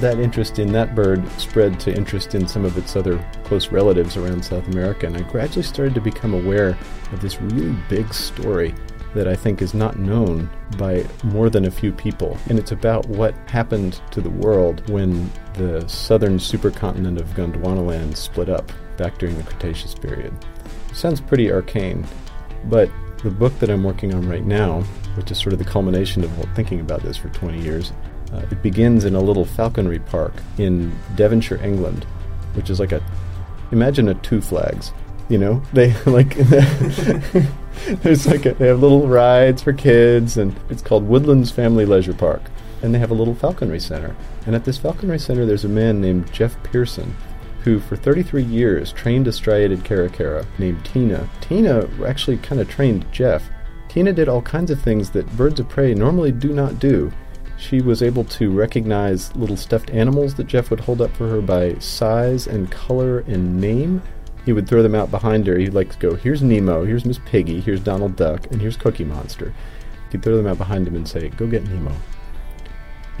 That 0.00 0.18
interest 0.18 0.58
in 0.58 0.72
that 0.72 0.94
bird 0.94 1.28
spread 1.32 1.78
to 1.80 1.94
interest 1.94 2.34
in 2.34 2.48
some 2.48 2.64
of 2.64 2.78
its 2.78 2.96
other 2.96 3.22
close 3.44 3.68
relatives 3.68 4.16
around 4.16 4.42
South 4.42 4.66
America, 4.68 5.06
and 5.06 5.18
I 5.18 5.20
gradually 5.20 5.64
started 5.64 5.94
to 5.96 6.00
become 6.00 6.32
aware 6.32 6.78
of 7.12 7.20
this 7.20 7.38
really 7.42 7.76
big 7.90 8.14
story 8.14 8.74
that 9.12 9.28
I 9.28 9.36
think 9.36 9.60
is 9.60 9.74
not 9.74 9.98
known 9.98 10.48
by 10.78 11.04
more 11.24 11.50
than 11.50 11.66
a 11.66 11.70
few 11.70 11.92
people. 11.92 12.38
And 12.48 12.58
it's 12.58 12.72
about 12.72 13.06
what 13.06 13.34
happened 13.50 14.00
to 14.12 14.22
the 14.22 14.30
world 14.30 14.88
when 14.88 15.30
the 15.52 15.86
southern 15.88 16.38
supercontinent 16.38 17.20
of 17.20 17.26
Gondwanaland 17.34 18.16
split 18.16 18.48
up 18.48 18.72
back 19.00 19.16
during 19.18 19.36
the 19.36 19.42
Cretaceous 19.42 19.94
period. 19.94 20.32
Sounds 20.92 21.20
pretty 21.20 21.50
arcane, 21.50 22.06
but 22.66 22.90
the 23.22 23.30
book 23.30 23.58
that 23.58 23.70
I'm 23.70 23.82
working 23.82 24.14
on 24.14 24.28
right 24.28 24.44
now, 24.44 24.82
which 25.16 25.30
is 25.30 25.38
sort 25.38 25.54
of 25.54 25.58
the 25.58 25.64
culmination 25.64 26.22
of 26.22 26.30
thinking 26.54 26.80
about 26.80 27.02
this 27.02 27.16
for 27.16 27.30
20 27.30 27.62
years, 27.62 27.92
uh, 28.32 28.44
it 28.50 28.62
begins 28.62 29.06
in 29.06 29.14
a 29.14 29.20
little 29.20 29.46
falconry 29.46 29.98
park 29.98 30.34
in 30.58 30.94
Devonshire, 31.16 31.62
England, 31.62 32.04
which 32.54 32.68
is 32.68 32.78
like 32.78 32.92
a 32.92 33.02
imagine 33.72 34.08
a 34.08 34.14
two 34.14 34.40
flags. 34.40 34.92
You 35.30 35.38
know, 35.38 35.62
they 35.72 35.94
like 36.04 36.34
there's 38.02 38.26
like 38.26 38.44
a, 38.44 38.54
they 38.54 38.68
have 38.68 38.80
little 38.80 39.08
rides 39.08 39.62
for 39.62 39.72
kids, 39.72 40.36
and 40.36 40.54
it's 40.68 40.82
called 40.82 41.08
Woodlands 41.08 41.50
Family 41.50 41.86
Leisure 41.86 42.14
Park, 42.14 42.42
and 42.82 42.94
they 42.94 42.98
have 42.98 43.10
a 43.10 43.14
little 43.14 43.34
falconry 43.34 43.80
center. 43.80 44.14
And 44.46 44.54
at 44.54 44.64
this 44.64 44.76
falconry 44.78 45.18
center, 45.18 45.46
there's 45.46 45.64
a 45.64 45.68
man 45.68 46.00
named 46.00 46.32
Jeff 46.32 46.62
Pearson, 46.62 47.16
who 47.62 47.78
for 47.78 47.96
33 47.96 48.42
years 48.42 48.92
trained 48.92 49.28
a 49.28 49.32
striated 49.32 49.84
caracara 49.84 50.46
named 50.58 50.84
Tina. 50.84 51.28
Tina 51.40 51.88
actually 52.06 52.38
kind 52.38 52.60
of 52.60 52.68
trained 52.68 53.10
Jeff. 53.12 53.50
Tina 53.88 54.12
did 54.12 54.28
all 54.28 54.42
kinds 54.42 54.70
of 54.70 54.80
things 54.80 55.10
that 55.10 55.36
birds 55.36 55.60
of 55.60 55.68
prey 55.68 55.94
normally 55.94 56.32
do 56.32 56.52
not 56.52 56.78
do. 56.78 57.12
She 57.56 57.82
was 57.82 58.02
able 58.02 58.24
to 58.24 58.50
recognize 58.50 59.34
little 59.36 59.56
stuffed 59.56 59.90
animals 59.90 60.34
that 60.34 60.46
Jeff 60.46 60.70
would 60.70 60.80
hold 60.80 61.02
up 61.02 61.14
for 61.14 61.28
her 61.28 61.42
by 61.42 61.74
size 61.74 62.46
and 62.46 62.70
color 62.70 63.18
and 63.20 63.60
name. 63.60 64.02
He 64.46 64.52
would 64.54 64.66
throw 64.66 64.82
them 64.82 64.94
out 64.94 65.10
behind 65.10 65.46
her. 65.46 65.58
He'd 65.58 65.74
like 65.74 65.90
to 65.90 65.98
go, 65.98 66.14
here's 66.14 66.42
Nemo, 66.42 66.84
here's 66.84 67.04
Miss 67.04 67.18
Piggy, 67.26 67.60
here's 67.60 67.80
Donald 67.80 68.16
Duck, 68.16 68.46
and 68.50 68.60
here's 68.60 68.76
Cookie 68.78 69.04
Monster. 69.04 69.52
He'd 70.10 70.22
throw 70.22 70.36
them 70.36 70.46
out 70.46 70.58
behind 70.58 70.88
him 70.88 70.96
and 70.96 71.06
say, 71.06 71.28
go 71.28 71.46
get 71.46 71.64
Nemo 71.64 71.94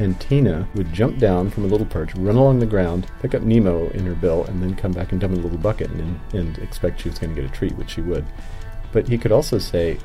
and 0.00 0.18
Tina 0.18 0.66
would 0.74 0.92
jump 0.94 1.18
down 1.18 1.50
from 1.50 1.64
a 1.64 1.66
little 1.66 1.86
perch, 1.86 2.14
run 2.14 2.36
along 2.36 2.58
the 2.58 2.66
ground, 2.66 3.06
pick 3.20 3.34
up 3.34 3.42
Nemo 3.42 3.90
in 3.90 4.06
her 4.06 4.14
bill, 4.14 4.44
and 4.44 4.62
then 4.62 4.74
come 4.74 4.92
back 4.92 5.12
and 5.12 5.20
dump 5.20 5.34
in 5.34 5.40
a 5.40 5.42
little 5.42 5.58
bucket 5.58 5.90
and, 5.90 6.18
and 6.32 6.58
expect 6.58 7.02
she 7.02 7.10
was 7.10 7.18
going 7.18 7.34
to 7.34 7.40
get 7.40 7.50
a 7.50 7.52
treat, 7.52 7.76
which 7.76 7.90
she 7.90 8.00
would. 8.00 8.24
But 8.92 9.06
he 9.06 9.18
could 9.18 9.30
also 9.30 9.58
say, 9.58 9.98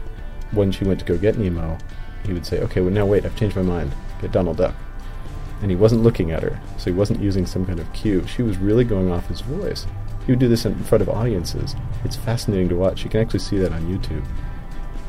when 0.51 0.73
she 0.73 0.84
went 0.84 0.99
to 0.99 1.05
go 1.05 1.17
get 1.17 1.38
Nemo, 1.38 1.77
he 2.25 2.34
would 2.34 2.45
say, 2.45 2.60
okay, 2.60 2.81
well, 2.81 2.91
now 2.91 3.05
wait, 3.05 3.25
I've 3.25 3.38
changed 3.38 3.55
my 3.55 3.62
mind. 3.62 3.93
Get 4.21 4.34
Donald 4.34 4.58
Duck. 4.58 4.75
And 5.62 5.71
he 5.71 5.77
wasn't 5.77 6.03
looking 6.03 6.31
at 6.31 6.43
her, 6.43 6.60
so 6.77 6.91
he 6.91 6.97
wasn't 6.97 7.21
using 7.21 7.45
some 7.45 7.65
kind 7.65 7.79
of 7.79 7.91
cue. 7.93 8.27
She 8.27 8.43
was 8.43 8.58
really 8.58 8.84
going 8.84 9.10
off 9.10 9.27
his 9.27 9.39
voice. 9.41 9.88
He 10.25 10.34
would 10.34 10.39
do 10.39 10.49
this 10.49 10.65
in 10.65 10.75
front 10.84 11.03
of 11.03 11.10
audiences. 11.10 11.73
It's 12.03 12.17
fascinating 12.17 12.67
to 12.69 12.75
watch. 12.75 13.05
You 13.05 13.10
can 13.10 13.21
actually 13.21 13.39
see 13.39 13.60
that 13.60 13.71
on 13.71 13.84
YouTube. 13.84 14.25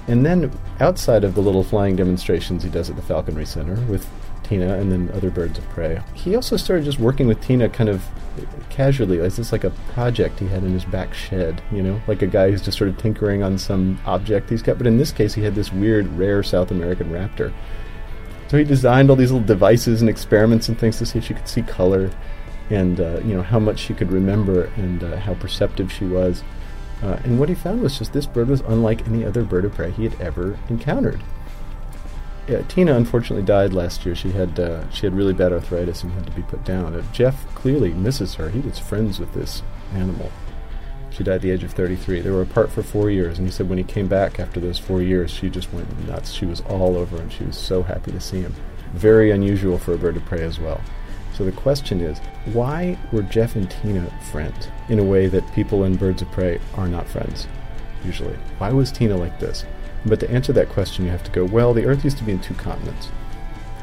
And 0.07 0.25
then 0.25 0.57
outside 0.79 1.25
of 1.25 1.35
the 1.35 1.43
little 1.43 1.65
flying 1.65 1.97
demonstrations 1.97 2.63
he 2.63 2.71
does 2.71 2.89
at 2.89 2.95
the 2.95 3.03
Falconry 3.03 3.47
Center 3.47 3.75
with 3.87 4.09
Tina 4.47 4.79
and 4.79 4.91
then 4.93 5.11
other 5.13 5.31
birds 5.31 5.59
of 5.59 5.69
prey. 5.71 6.01
He 6.15 6.37
also 6.37 6.57
started 6.57 6.85
just 6.85 6.99
working 6.99 7.27
with 7.27 7.41
Tina 7.41 7.69
kind 7.69 7.89
of 7.89 8.05
casually, 8.71 9.21
as 9.21 9.37
this 9.37 9.53
like 9.53 9.65
a 9.65 9.71
project 9.71 10.39
he 10.39 10.47
had 10.47 10.63
in 10.63 10.73
his 10.73 10.85
back 10.85 11.15
shed, 11.15 11.63
you 11.73 11.83
know, 11.83 12.01
like 12.07 12.23
a 12.23 12.27
guy 12.27 12.51
who's 12.51 12.63
just 12.63 12.79
sort 12.79 12.91
of 12.91 12.99
tinkering 12.99 13.43
on 13.43 13.59
some 13.59 13.99
object 14.07 14.51
he's 14.51 14.63
got. 14.63 14.79
But 14.79 14.87
in 14.87 14.99
this 14.99 15.11
case, 15.13 15.35
he 15.35 15.43
had 15.43 15.55
this 15.55 15.73
weird, 15.73 16.07
rare 16.17 16.43
South 16.43 16.71
American 16.71 17.11
raptor. 17.11 17.53
So 18.49 18.59
he 18.59 18.65
designed 18.65 19.11
all 19.11 19.17
these 19.17 19.33
little 19.33 19.47
devices 19.47 20.01
and 20.01 20.09
experiments 20.09 20.69
and 20.69 20.79
things 20.79 20.99
to 20.99 21.07
see 21.07 21.19
if 21.19 21.25
she 21.25 21.35
could 21.35 21.49
see 21.49 21.63
color 21.63 22.11
and, 22.71 23.01
uh, 23.01 23.21
you 23.25 23.35
know, 23.35 23.43
how 23.43 23.59
much 23.59 23.79
she 23.79 23.95
could 23.95 24.13
remember 24.13 24.67
and 24.77 25.03
uh, 25.03 25.17
how 25.17 25.35
perceptive 25.35 25.91
she 25.91 26.05
was. 26.05 26.45
Uh, 27.03 27.19
and 27.25 27.39
what 27.39 27.49
he 27.49 27.55
found 27.55 27.83
was 27.83 27.99
just 27.99 28.13
this 28.13 28.27
bird 28.27 28.49
was 28.49 28.61
unlike 28.63 29.07
any 29.09 29.25
other 29.25 29.43
bird 29.43 29.65
of 29.65 29.75
prey 29.75 29.91
he 29.91 30.05
had 30.05 30.19
ever 30.21 30.59
encountered 30.69 31.21
yeah, 32.49 32.63
Tina 32.63 32.95
unfortunately 32.95 33.45
died 33.45 33.73
last 33.73 34.07
year. 34.07 34.15
She 34.15 34.31
had 34.31 34.59
uh, 34.59 34.89
she 34.91 35.07
had 35.07 35.15
really 35.15 35.33
bad 35.33 35.53
arthritis 35.53 36.03
and 36.03 36.13
had 36.13 36.27
to 36.27 36.33
be 36.33 36.43
put 36.43 36.65
down. 36.65 36.95
Uh, 36.95 37.03
Jeff 37.13 37.47
clearly 37.55 37.93
misses 37.93 38.35
her. 38.35 38.51
He 38.51 38.61
was 38.61 38.79
friends 38.79 39.19
with 39.19 39.33
this 39.35 39.63
animal. 39.95 40.31
She 41.11 41.25
died 41.25 41.37
at 41.37 41.43
the 41.43 41.51
age 41.51 41.65
of 41.65 41.73
33. 41.73 42.21
They 42.21 42.31
were 42.31 42.43
apart 42.43 42.71
for 42.71 42.83
four 42.83 43.11
years, 43.11 43.39
and 43.39 43.47
he 43.47 43.53
said 43.53 43.69
when 43.69 43.79
he 43.79 43.85
came 43.85 44.07
back 44.07 44.39
after 44.39 44.61
those 44.61 44.79
four 44.79 45.01
years, 45.01 45.31
she 45.31 45.49
just 45.49 45.73
went 45.73 46.07
nuts. 46.07 46.31
She 46.31 46.45
was 46.45 46.61
all 46.63 46.97
over 46.97 47.17
him. 47.17 47.31
She 47.31 47.45
was 47.45 47.57
so 47.57 47.83
happy 47.83 48.13
to 48.13 48.21
see 48.21 48.41
him. 48.41 48.55
Very 48.93 49.31
unusual 49.31 49.79
for 49.79 49.95
a 49.95 49.99
bird 49.99 50.17
of 50.17 50.25
prey 50.27 50.43
as 50.43 50.61
well. 50.61 50.81
So 51.33 51.45
the 51.45 51.53
question 51.53 52.01
is, 52.01 52.19
why 52.53 52.99
were 53.13 53.23
Jeff 53.23 53.57
and 53.57 53.71
Tina 53.71 54.11
friends 54.31 54.69
in 54.89 54.99
a 54.99 55.05
way 55.05 55.27
that 55.27 55.53
people 55.55 55.85
in 55.85 55.97
birds 55.97 56.23
of 56.23 56.31
prey 56.33 56.61
are 56.75 56.89
not 56.89 57.09
friends 57.09 57.47
usually? 58.05 58.37
Why 58.59 58.71
was 58.71 58.93
Tina 58.93 59.17
like 59.17 59.41
this? 59.41 59.65
But 60.07 60.21
to 60.21 60.31
answer 60.31 60.53
that 60.53 60.69
question, 60.69 61.05
you 61.05 61.11
have 61.11 61.25
to 61.25 61.31
go, 61.31 61.45
well, 61.45 61.75
the 61.75 61.85
Earth 61.85 62.05
used 62.05 62.19
to 62.19 62.25
be 62.25 62.33
in 62.33 62.41
two 62.41 62.55
continents. 62.55 63.11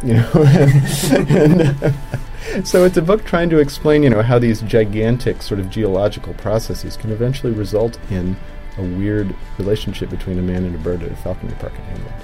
You 0.03 0.15
know, 0.15 0.29
and, 0.33 1.81
uh, 1.81 2.63
so 2.65 2.83
it's 2.83 2.97
a 2.97 3.01
book 3.01 3.23
trying 3.23 3.49
to 3.51 3.59
explain, 3.59 4.03
you 4.03 4.09
know, 4.09 4.21
how 4.21 4.37
these 4.37 4.59
gigantic 4.63 5.41
sort 5.41 5.61
of 5.61 5.69
geological 5.69 6.33
processes 6.33 6.97
can 6.97 7.09
eventually 7.09 7.53
result 7.53 7.97
in 8.11 8.35
a 8.77 8.81
weird 8.81 9.33
relationship 9.57 10.09
between 10.09 10.39
a 10.39 10.41
man 10.41 10.65
and 10.65 10.75
a 10.75 10.77
bird 10.77 11.03
at 11.03 11.11
a 11.13 11.15
falconry 11.15 11.55
park 11.55 11.71
in 11.73 11.95
England. 11.95 12.15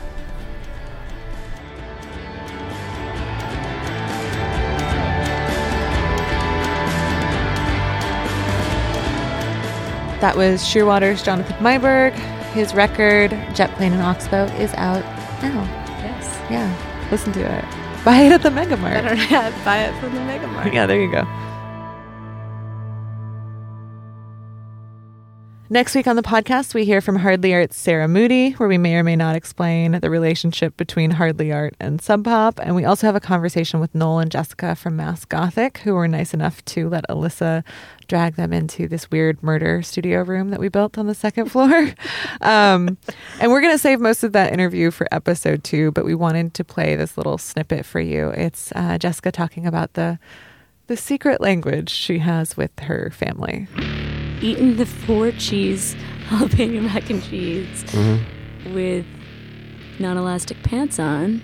That 10.20 10.36
was 10.36 10.62
Shearwater's 10.64 11.24
Jonathan 11.24 11.56
Meiberg. 11.64 12.38
His 12.54 12.74
record, 12.74 13.32
Jet 13.54 13.70
Plane 13.76 13.94
and 13.94 14.02
Oxbow, 14.02 14.46
is 14.60 14.74
out 14.74 15.04
now. 15.42 15.64
Yes. 16.02 16.26
Yeah, 16.50 17.08
listen 17.12 17.32
to 17.34 17.42
it. 17.42 17.66
Buy 18.06 18.22
it 18.22 18.32
at 18.32 18.42
the 18.42 18.50
Mega 18.52 18.78
Mart. 18.78 19.04
Better 19.04 19.16
buy 19.66 19.80
it 19.80 20.00
from 20.00 20.16
the 20.16 20.22
Mega 20.22 20.48
Mart. 20.48 20.74
Yeah, 20.74 20.86
there 20.86 21.02
you 21.02 21.12
go. 21.12 21.28
Next 25.71 25.93
week 25.93 26.08
on 26.08 26.15
the 26.15 26.23
podcast, 26.23 26.73
we 26.73 26.84
hear 26.84 26.99
from 26.99 27.17
Hardly 27.17 27.53
Art's 27.53 27.77
Sarah 27.77 28.08
Moody, 28.08 28.53
where 28.53 28.67
we 28.67 28.79
may 28.79 28.95
or 28.95 29.03
may 29.03 29.15
not 29.15 29.36
explain 29.36 29.91
the 29.91 30.10
relationship 30.10 30.75
between 30.77 31.12
Hardly 31.12 31.51
Art 31.51 31.75
and 31.79 32.01
Sub 32.01 32.23
Pop. 32.23 32.60
And 32.60 32.75
we 32.75 32.86
also 32.86 33.05
have 33.05 33.15
a 33.15 33.19
conversation 33.19 33.79
with 33.79 33.93
Noel 33.93 34.17
and 34.17 34.32
Jessica 34.32 34.75
from 34.75 34.95
Mass 34.95 35.25
Gothic, 35.25 35.77
who 35.79 35.93
were 35.93 36.08
nice 36.08 36.34
enough 36.34 36.65
to 36.65 36.89
let 36.89 37.08
Alyssa 37.08 37.63
drag 38.08 38.36
them 38.36 38.51
into 38.51 38.88
this 38.88 39.12
weird 39.12 39.43
murder 39.43 39.84
studio 39.84 40.23
room 40.23 40.49
that 40.49 40.60
we 40.60 40.69
built 40.69 40.97
on 40.97 41.05
the 41.05 41.13
second 41.13 41.45
floor. 41.51 41.93
um, 42.41 42.97
and 43.39 43.51
we're 43.51 43.62
going 43.62 43.75
to 43.75 43.77
save 43.77 43.99
most 43.99 44.23
of 44.23 44.32
that 44.32 44.51
interview 44.51 44.89
for 44.89 45.08
episode 45.12 45.63
two, 45.63 45.91
but 45.91 46.03
we 46.03 46.15
wanted 46.15 46.55
to 46.55 46.63
play 46.63 46.95
this 46.95 47.15
little 47.15 47.38
snippet 47.38 47.86
for 47.86 47.99
you. 47.99 48.29
It's 48.29 48.71
uh, 48.75 48.97
Jessica 48.97 49.32
talking 49.32 49.67
about 49.67 49.93
the 49.93 50.17
the 50.88 50.97
secret 50.97 51.39
language 51.39 51.91
she 51.91 52.17
has 52.17 52.58
with 52.58 52.71
her 52.79 53.12
family. 53.12 53.67
Eating 54.41 54.78
the 54.78 54.86
four 54.86 55.32
cheese 55.32 55.95
jalapeno 56.30 56.82
mac 56.84 57.10
and 57.10 57.23
cheese 57.23 57.84
Mm-hmm. 57.88 58.73
with 58.73 59.06
non-elastic 59.99 60.62
pants 60.63 60.99
on. 60.99 61.41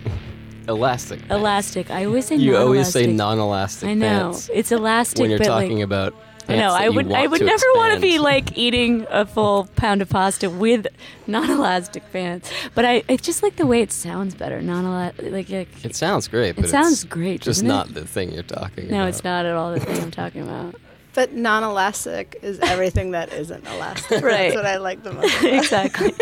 Elastic. 0.68 1.20
Elastic. 1.30 1.92
I 1.92 2.06
always 2.06 2.26
say 2.26 2.36
You 2.38 2.54
non-elastic. 2.54 2.66
always 2.66 2.92
say 2.92 3.08
non-elastic 3.08 3.90
I 3.90 3.94
know 3.94 4.08
pants 4.32 4.50
it's 4.54 4.72
elastic 4.72 5.20
when 5.22 5.30
you're 5.30 5.40
talking 5.40 5.78
like, 5.78 5.84
about. 5.84 6.14
I 6.48 6.56
know. 6.58 6.62
pants 6.62 6.74
that 6.76 6.82
I 6.84 6.90
would. 6.90 7.12
I 7.12 7.28
would 7.28 7.42
never 7.42 7.66
want 7.76 7.94
to 7.96 8.00
be 8.00 8.20
like 8.20 8.56
eating 8.58 9.06
a 9.10 9.26
full 9.26 9.66
pound 9.76 10.02
of 10.02 10.10
pasta 10.10 10.50
with 10.50 10.88
non-elastic 11.28 12.04
pants. 12.14 12.50
But 12.76 12.86
I, 12.86 13.04
I 13.10 13.18
just 13.18 13.42
like 13.44 13.56
the 13.58 13.66
way 13.66 13.82
it 13.82 13.92
sounds 13.92 14.36
better. 14.36 14.62
Non-elastic. 14.62 15.32
Like, 15.32 15.50
like 15.50 15.86
It 15.86 15.96
sounds 15.96 16.28
great, 16.28 16.58
It 16.58 16.70
sounds 16.70 16.94
it's 16.94 17.04
great, 17.04 17.42
Just 17.42 17.64
doesn't 17.64 17.90
it? 17.90 17.94
the 17.96 18.08
thing 18.08 18.32
you're 18.32 18.44
talking 18.44 18.86
about. 18.86 18.92
no, 18.92 18.98
about. 19.02 19.10
it's 19.10 19.24
not 19.24 19.46
at 19.46 19.54
all 19.56 19.74
the 19.74 19.80
thing 19.80 20.02
I'm 20.02 20.12
talking 20.12 20.44
about. 20.44 20.76
But 21.16 21.34
non-elastic 21.34 22.40
is 22.42 22.60
everything 22.60 23.12
that 23.12 23.34
isn't 23.34 23.66
elastic. 23.76 24.24
Right. 24.24 24.54
That's 24.54 24.56
what 24.56 24.66
I 24.66 24.78
like 24.78 25.02
the 25.02 25.14
most. 25.14 25.40
about 25.40 25.54
exactly. 25.54 26.14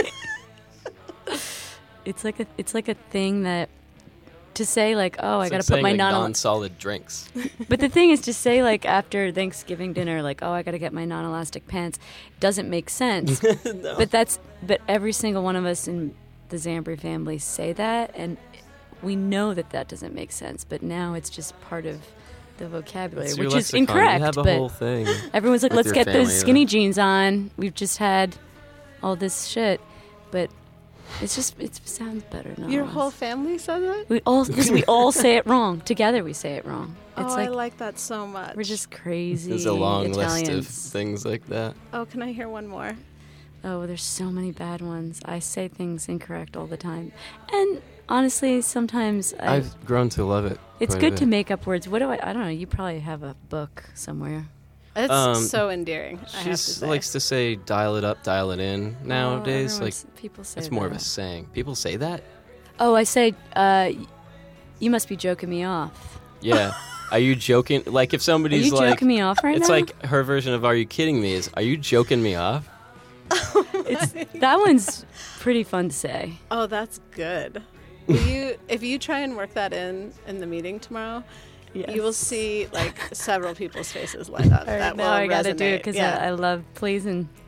it's 2.05 2.23
like 2.23 2.39
a. 2.39 2.47
It's 2.57 2.73
like 2.73 2.87
a 2.87 2.93
thing 2.93 3.43
that. 3.43 3.69
To 4.55 4.67
say 4.67 4.95
like, 4.95 5.15
oh, 5.17 5.39
I 5.39 5.45
It's 5.45 5.49
got 5.49 5.57
like 5.57 5.65
to 5.65 5.71
put 5.71 5.73
saying, 5.73 5.81
my 5.83 5.89
like, 5.89 5.97
non 5.97 6.13
non-solid 6.13 6.77
drinks. 6.77 7.27
But 7.69 7.79
the 7.79 7.89
thing 7.89 8.11
is 8.11 8.21
to 8.21 8.33
say 8.35 8.61
like 8.61 8.85
after 8.85 9.31
Thanksgiving 9.31 9.93
dinner, 9.93 10.21
like, 10.21 10.43
oh, 10.43 10.51
I 10.51 10.61
got 10.61 10.71
to 10.71 10.77
get 10.77 10.93
my 10.93 11.05
non-elastic 11.05 11.65
pants, 11.67 11.97
doesn't 12.39 12.69
make 12.69 12.91
sense. 12.91 13.41
no. 13.41 13.95
But 13.97 14.11
that's 14.11 14.37
but 14.61 14.79
every 14.87 15.11
single 15.11 15.41
one 15.41 15.55
of 15.55 15.65
us 15.65 15.87
in 15.87 16.13
the 16.49 16.57
Zambri 16.57 16.99
family 16.99 17.39
say 17.39 17.73
that, 17.73 18.11
and 18.13 18.37
we 19.01 19.15
know 19.15 19.55
that 19.55 19.71
that 19.71 19.87
doesn't 19.87 20.13
make 20.13 20.31
sense. 20.31 20.63
But 20.63 20.83
now 20.83 21.15
it's 21.15 21.31
just 21.31 21.59
part 21.61 21.87
of 21.87 22.01
the 22.57 22.67
vocabulary, 22.69 23.27
That's 23.27 23.37
your 23.37 23.45
which 23.47 23.55
is 23.55 23.73
lexicon. 23.73 23.77
You 23.77 23.81
incorrect. 23.81 24.21
have 24.23 24.37
a 24.37 24.43
but 24.43 24.57
whole 24.57 24.69
thing 24.69 25.07
everyone's 25.33 25.63
like, 25.63 25.73
let's 25.73 25.91
get 25.91 26.05
family, 26.05 26.23
those 26.25 26.39
skinny 26.39 26.65
though. 26.65 26.69
jeans 26.69 26.97
on. 26.99 27.51
We've 27.57 27.73
just 27.73 27.97
had 27.97 28.35
all 29.01 29.15
this 29.15 29.47
shit, 29.47 29.81
but 30.31 30.49
it's 31.21 31.35
just 31.35 31.59
it 31.59 31.75
sounds 31.87 32.23
better 32.23 32.53
now. 32.57 32.67
Your 32.67 32.85
whole 32.85 33.11
family 33.11 33.57
says 33.57 33.83
it. 33.83 34.09
We 34.09 34.21
all 34.25 34.45
we 34.45 34.83
all 34.85 35.11
say 35.11 35.37
it 35.37 35.45
wrong 35.45 35.81
together. 35.85 36.23
We 36.23 36.33
say 36.33 36.53
it 36.53 36.65
wrong. 36.65 36.95
Oh, 37.17 37.25
It's 37.25 37.33
I 37.33 37.45
like 37.47 37.55
like 37.55 37.77
that 37.77 37.99
so 37.99 38.25
much. 38.25 38.55
we're 38.55 38.63
just 38.63 38.89
crazy. 38.89 39.49
There's 39.49 39.65
a 39.67 39.73
long 39.73 40.11
Italians. 40.11 40.49
list 40.49 40.85
of 40.87 40.91
things 40.91 41.25
like 41.25 41.45
that. 41.47 41.75
Oh, 41.93 42.05
can 42.05 42.21
I 42.23 42.31
hear 42.31 42.49
one 42.49 42.67
more? 42.67 42.93
Oh, 43.63 43.85
there's 43.87 44.03
so 44.03 44.25
many 44.31 44.51
bad 44.51 44.81
ones. 44.81 45.21
I 45.25 45.39
say 45.39 45.67
things 45.67 46.09
incorrect 46.09 46.57
all 46.57 46.65
the 46.67 46.75
time, 46.77 47.11
and 47.51 47.81
honestly, 48.09 48.61
sometimes 48.61 49.33
I, 49.39 49.55
I've 49.57 49.85
grown 49.85 50.09
to 50.09 50.23
love 50.25 50.45
it. 50.45 50.59
it's 50.79 50.95
good 50.95 51.17
to 51.17 51.25
make 51.25 51.51
up 51.51 51.65
words. 51.65 51.87
What 51.87 51.99
do 51.99 52.09
I? 52.09 52.19
I 52.21 52.33
don't 52.33 52.43
know. 52.43 52.49
You 52.49 52.67
probably 52.67 52.99
have 52.99 53.23
a 53.23 53.35
book 53.49 53.83
somewhere. 53.95 54.45
It's 54.95 55.11
Um, 55.11 55.35
so 55.35 55.69
endearing. 55.71 56.19
I 56.35 56.43
She 56.43 56.49
to 56.51 56.57
say. 56.57 56.87
likes 56.87 57.11
to 57.13 57.19
say 57.19 57.55
"dial 57.55 57.95
it 57.95 58.03
up, 58.03 58.21
dial 58.23 58.51
it 58.51 58.59
in" 58.59 58.95
nowadays. 59.03 59.73
like 59.79 59.93
everyone's- 59.93 60.05
people 60.15 60.43
say 60.43 60.59
it's 60.59 60.69
more 60.71 60.85
of 60.85 60.91
a 60.91 60.99
saying. 60.99 61.47
People 61.53 61.73
say 61.75 61.95
that. 61.97 62.23
Oh, 62.79 62.93
I 62.95 63.03
say, 63.03 63.29
uh, 63.55 63.89
y- 63.89 63.97
you 64.79 64.89
must 64.91 65.07
be 65.09 65.15
joking 65.15 65.49
me 65.49 65.63
off. 65.63 66.19
Yeah. 66.41 66.73
Are 67.11 67.19
you 67.19 67.35
joking? 67.35 67.83
Like 67.85 68.13
if 68.13 68.21
somebody's 68.21 68.67
you 68.67 68.73
like, 68.75 68.89
joking 68.93 69.07
me 69.07 69.21
off 69.21 69.43
right 69.43 69.55
it's 69.57 69.67
now? 69.67 69.73
like 69.75 70.05
her 70.05 70.23
version 70.23 70.53
of 70.53 70.63
"Are 70.65 70.75
you 70.75 70.85
kidding 70.85 71.19
me?" 71.21 71.33
Is 71.33 71.49
"Are 71.55 71.61
you 71.61 71.75
joking 71.77 72.21
me 72.21 72.35
off?" 72.35 72.67
It's 73.85 74.13
that 74.39 74.59
one's 74.59 75.05
pretty 75.39 75.63
fun 75.63 75.89
to 75.89 75.95
say. 75.95 76.33
Oh, 76.51 76.67
that's 76.67 76.99
good. 77.11 77.61
Will 78.07 78.15
you, 78.27 78.57
if 78.67 78.83
you 78.83 78.99
try 78.99 79.19
and 79.19 79.35
work 79.37 79.53
that 79.53 79.73
in 79.73 80.13
in 80.27 80.39
the 80.39 80.45
meeting 80.47 80.79
tomorrow, 80.79 81.23
you 81.73 82.01
will 82.01 82.13
see 82.13 82.67
like 82.73 82.97
several 83.13 83.55
people's 83.55 83.91
faces 83.91 84.29
light 84.29 84.51
up. 84.51 84.67
All 84.67 84.73
right, 84.73 84.79
that 84.79 84.95
now 84.97 85.03
will 85.05 85.11
I 85.11 85.27
gotta 85.27 85.53
do 85.53 85.63
it 85.65 85.67
resonate. 85.67 85.77
because 85.77 85.95
yeah. 85.95 86.19
I, 86.21 86.27
I 86.27 86.29
love 86.31 86.63
pleasing. 86.75 87.29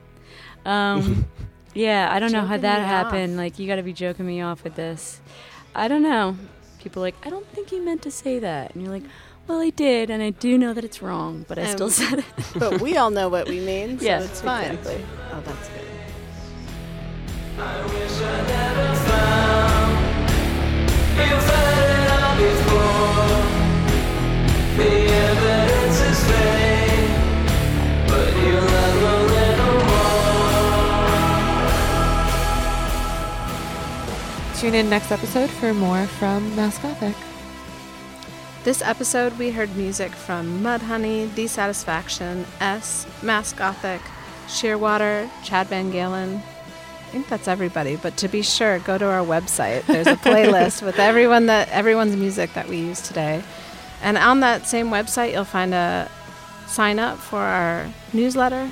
Um, 0.66 1.28
yeah, 1.76 2.10
I 2.12 2.18
don't 2.20 2.32
know 2.32 2.42
how 2.42 2.58
that 2.58 2.82
me 2.82 2.88
happened. 2.88 3.38
Like, 3.38 3.60
you 3.60 3.68
got 3.68 3.76
to 3.76 3.84
be 3.84 3.94
joking 3.94 4.26
me 4.26 4.42
off 4.42 4.64
with 4.64 4.74
this. 4.74 5.22
I 5.76 5.88
don't 5.88 6.02
know. 6.02 6.36
People 6.80 7.04
are 7.04 7.06
like, 7.06 7.16
I 7.24 7.30
don't 7.30 7.46
think 7.50 7.70
he 7.70 7.80
meant 7.80 8.02
to 8.02 8.10
say 8.10 8.40
that, 8.40 8.74
and 8.74 8.82
you're 8.82 8.92
like, 8.92 9.04
well, 9.48 9.60
I 9.62 9.70
did, 9.70 10.10
and 10.10 10.24
I 10.24 10.32
do 10.32 10.58
know 10.58 10.74
that 10.74 10.84
it's 10.84 11.04
wrong, 11.04 11.46
but 11.48 11.60
I 11.60 11.68
still 11.68 11.86
Um, 11.86 11.92
said 11.92 12.20
it. 12.20 12.26
but 12.58 12.82
we 12.82 12.98
all 12.98 13.12
know 13.12 13.30
what 13.30 13.48
we 13.48 13.60
mean, 13.60 14.00
so 14.00 14.06
Yeah, 14.06 14.22
it's 14.24 14.42
fine. 14.42 14.72
exactly. 14.72 15.06
Oh, 15.32 15.42
that's 15.42 15.70
good. 15.70 15.82
Tune 34.66 34.74
in 34.74 34.90
next 34.90 35.12
episode 35.12 35.50
for 35.52 35.76
more 35.76 36.08
from 36.08 36.56
Mass 36.56 36.80
Gothic. 36.80 37.16
This 38.64 38.82
episode, 38.82 39.38
we 39.38 39.52
heard 39.52 39.76
music 39.76 40.12
from 40.12 40.64
Mudhoney, 40.64 41.34
Dissatisfaction, 41.36 42.48
S, 42.60 43.06
Mass 43.22 43.54
Gothic, 43.54 44.02
Shearwater, 44.48 45.30
Chad 45.44 45.68
VanGaalen. 45.68 46.42
I 47.16 47.18
think 47.18 47.30
that's 47.30 47.48
everybody, 47.48 47.96
but 47.96 48.18
to 48.18 48.28
be 48.28 48.42
sure, 48.42 48.80
go 48.80 48.98
to 48.98 49.06
our 49.06 49.26
website. 49.26 49.86
There's 49.86 50.06
a 50.06 50.18
playlist 50.18 50.82
with 50.82 51.00
everyone 51.00 51.46
that 51.46 51.70
everyone's 51.70 52.14
music 52.18 52.54
that 52.56 52.68
we 52.68 52.76
use 52.76 53.00
today. 53.00 53.42
And 54.02 54.18
on 54.18 54.42
that 54.42 54.68
same 54.68 54.88
website, 54.90 55.32
you'll 55.32 55.46
find 55.46 55.74
a 55.74 56.12
sign 56.68 57.00
up 57.00 57.18
for 57.18 57.40
our 57.40 57.88
newsletter. 58.12 58.70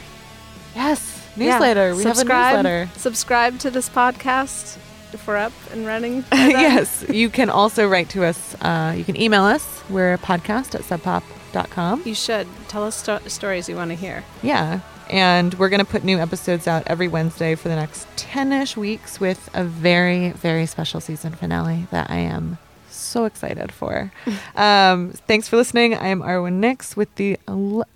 Yes, 0.75 1.25
newsletter. 1.37 1.95
We 1.95 2.03
have 2.03 2.15
a 2.15 2.19
Subscribe- 2.19 2.55
newsletter. 2.57 2.89
Subscribe 2.97 3.59
to 3.59 3.71
this 3.71 3.87
podcast 3.87 4.75
if 5.13 5.25
we're 5.25 5.37
up 5.37 5.53
and 5.71 5.85
running. 5.85 6.25
yes, 6.33 7.05
you 7.07 7.29
can 7.29 7.49
also 7.49 7.87
write 7.87 8.09
to 8.09 8.25
us. 8.25 8.55
Uh, 8.61 8.93
you 8.97 9.05
can 9.05 9.15
email 9.15 9.43
us. 9.45 9.81
We're 9.89 10.15
a 10.15 10.17
podcast 10.17 10.75
at 10.75 10.81
subpop.com. 10.81 12.01
You 12.03 12.13
should. 12.13 12.47
Tell 12.67 12.83
us 12.83 12.97
sto- 12.97 13.25
stories 13.27 13.69
you 13.69 13.77
want 13.77 13.91
to 13.91 13.95
hear. 13.95 14.25
Yeah. 14.41 14.81
And 15.09 15.53
we're 15.55 15.69
going 15.69 15.79
to 15.79 15.85
put 15.85 16.03
new 16.03 16.19
episodes 16.19 16.67
out 16.67 16.83
every 16.87 17.07
Wednesday 17.07 17.55
for 17.55 17.69
the 17.69 17.75
next 17.75 18.07
10 18.17 18.51
ish 18.53 18.77
weeks 18.77 19.19
with 19.19 19.49
a 19.53 19.63
very, 19.63 20.31
very 20.31 20.65
special 20.65 20.99
season 20.99 21.33
finale 21.33 21.87
that 21.91 22.09
I 22.09 22.17
am 22.17 22.57
so 22.89 23.25
excited 23.25 23.71
for. 23.71 24.11
um, 24.55 25.11
thanks 25.27 25.47
for 25.47 25.57
listening. 25.57 25.93
I 25.93 26.07
am 26.07 26.21
Arwen 26.21 26.53
Nix 26.53 26.95
with 26.95 27.13
the 27.15 27.37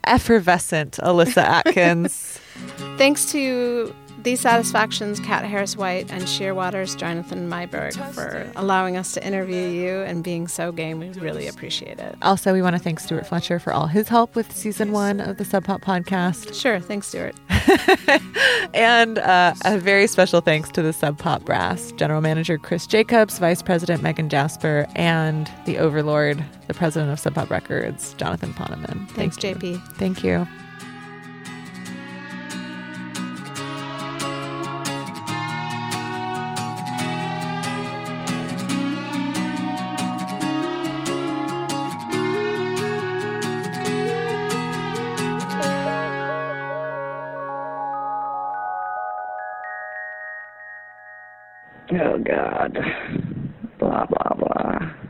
effervescent 0.03 0.93
Alyssa 1.01 1.43
Atkins. 1.43 2.39
Thanks 2.97 3.31
to 3.31 3.93
These 4.27 4.41
Satisfactions, 4.41 5.21
Kat 5.21 5.45
Harris 5.45 5.77
White, 5.77 6.11
and 6.11 6.23
Shearwater's 6.23 6.95
Jonathan 6.97 7.49
Meiberg 7.49 7.93
for 8.13 8.51
allowing 8.57 8.97
us 8.97 9.13
to 9.13 9.25
interview 9.25 9.69
you 9.69 10.01
and 10.01 10.21
being 10.21 10.49
so 10.49 10.73
game. 10.73 10.99
We 10.99 11.11
really 11.11 11.47
appreciate 11.47 11.97
it. 11.97 12.17
Also, 12.21 12.51
we 12.51 12.61
want 12.61 12.75
to 12.75 12.81
thank 12.81 12.99
Stuart 12.99 13.25
Fletcher 13.25 13.57
for 13.57 13.71
all 13.71 13.87
his 13.87 14.09
help 14.09 14.35
with 14.35 14.53
season 14.53 14.91
one 14.91 15.21
of 15.21 15.37
the 15.37 15.45
Sub 15.45 15.63
Pop 15.63 15.79
podcast. 15.79 16.53
Sure. 16.53 16.81
Thanks, 16.81 17.07
Stuart. 17.07 17.35
and 18.73 19.17
uh, 19.19 19.53
a 19.63 19.77
very 19.77 20.07
special 20.07 20.41
thanks 20.41 20.67
to 20.71 20.81
the 20.81 20.91
Sub 20.91 21.17
Pop 21.17 21.45
brass, 21.45 21.93
General 21.93 22.19
Manager 22.19 22.57
Chris 22.57 22.85
Jacobs, 22.85 23.39
Vice 23.39 23.61
President 23.61 24.03
Megan 24.03 24.27
Jasper, 24.27 24.87
and 24.97 25.49
the 25.63 25.77
Overlord, 25.77 26.43
the 26.67 26.73
President 26.73 27.13
of 27.13 27.19
Sub 27.21 27.33
Pop 27.33 27.49
Records, 27.49 28.13
Jonathan 28.15 28.53
Poneman. 28.53 29.07
Thanks, 29.11 29.37
Thank. 29.37 29.59
JP. 29.59 29.93
Thank 29.93 30.21
you. 30.21 30.45
God. 52.27 52.75
Blah 53.79 54.03
blah 54.05 54.31
blah. 54.35 55.06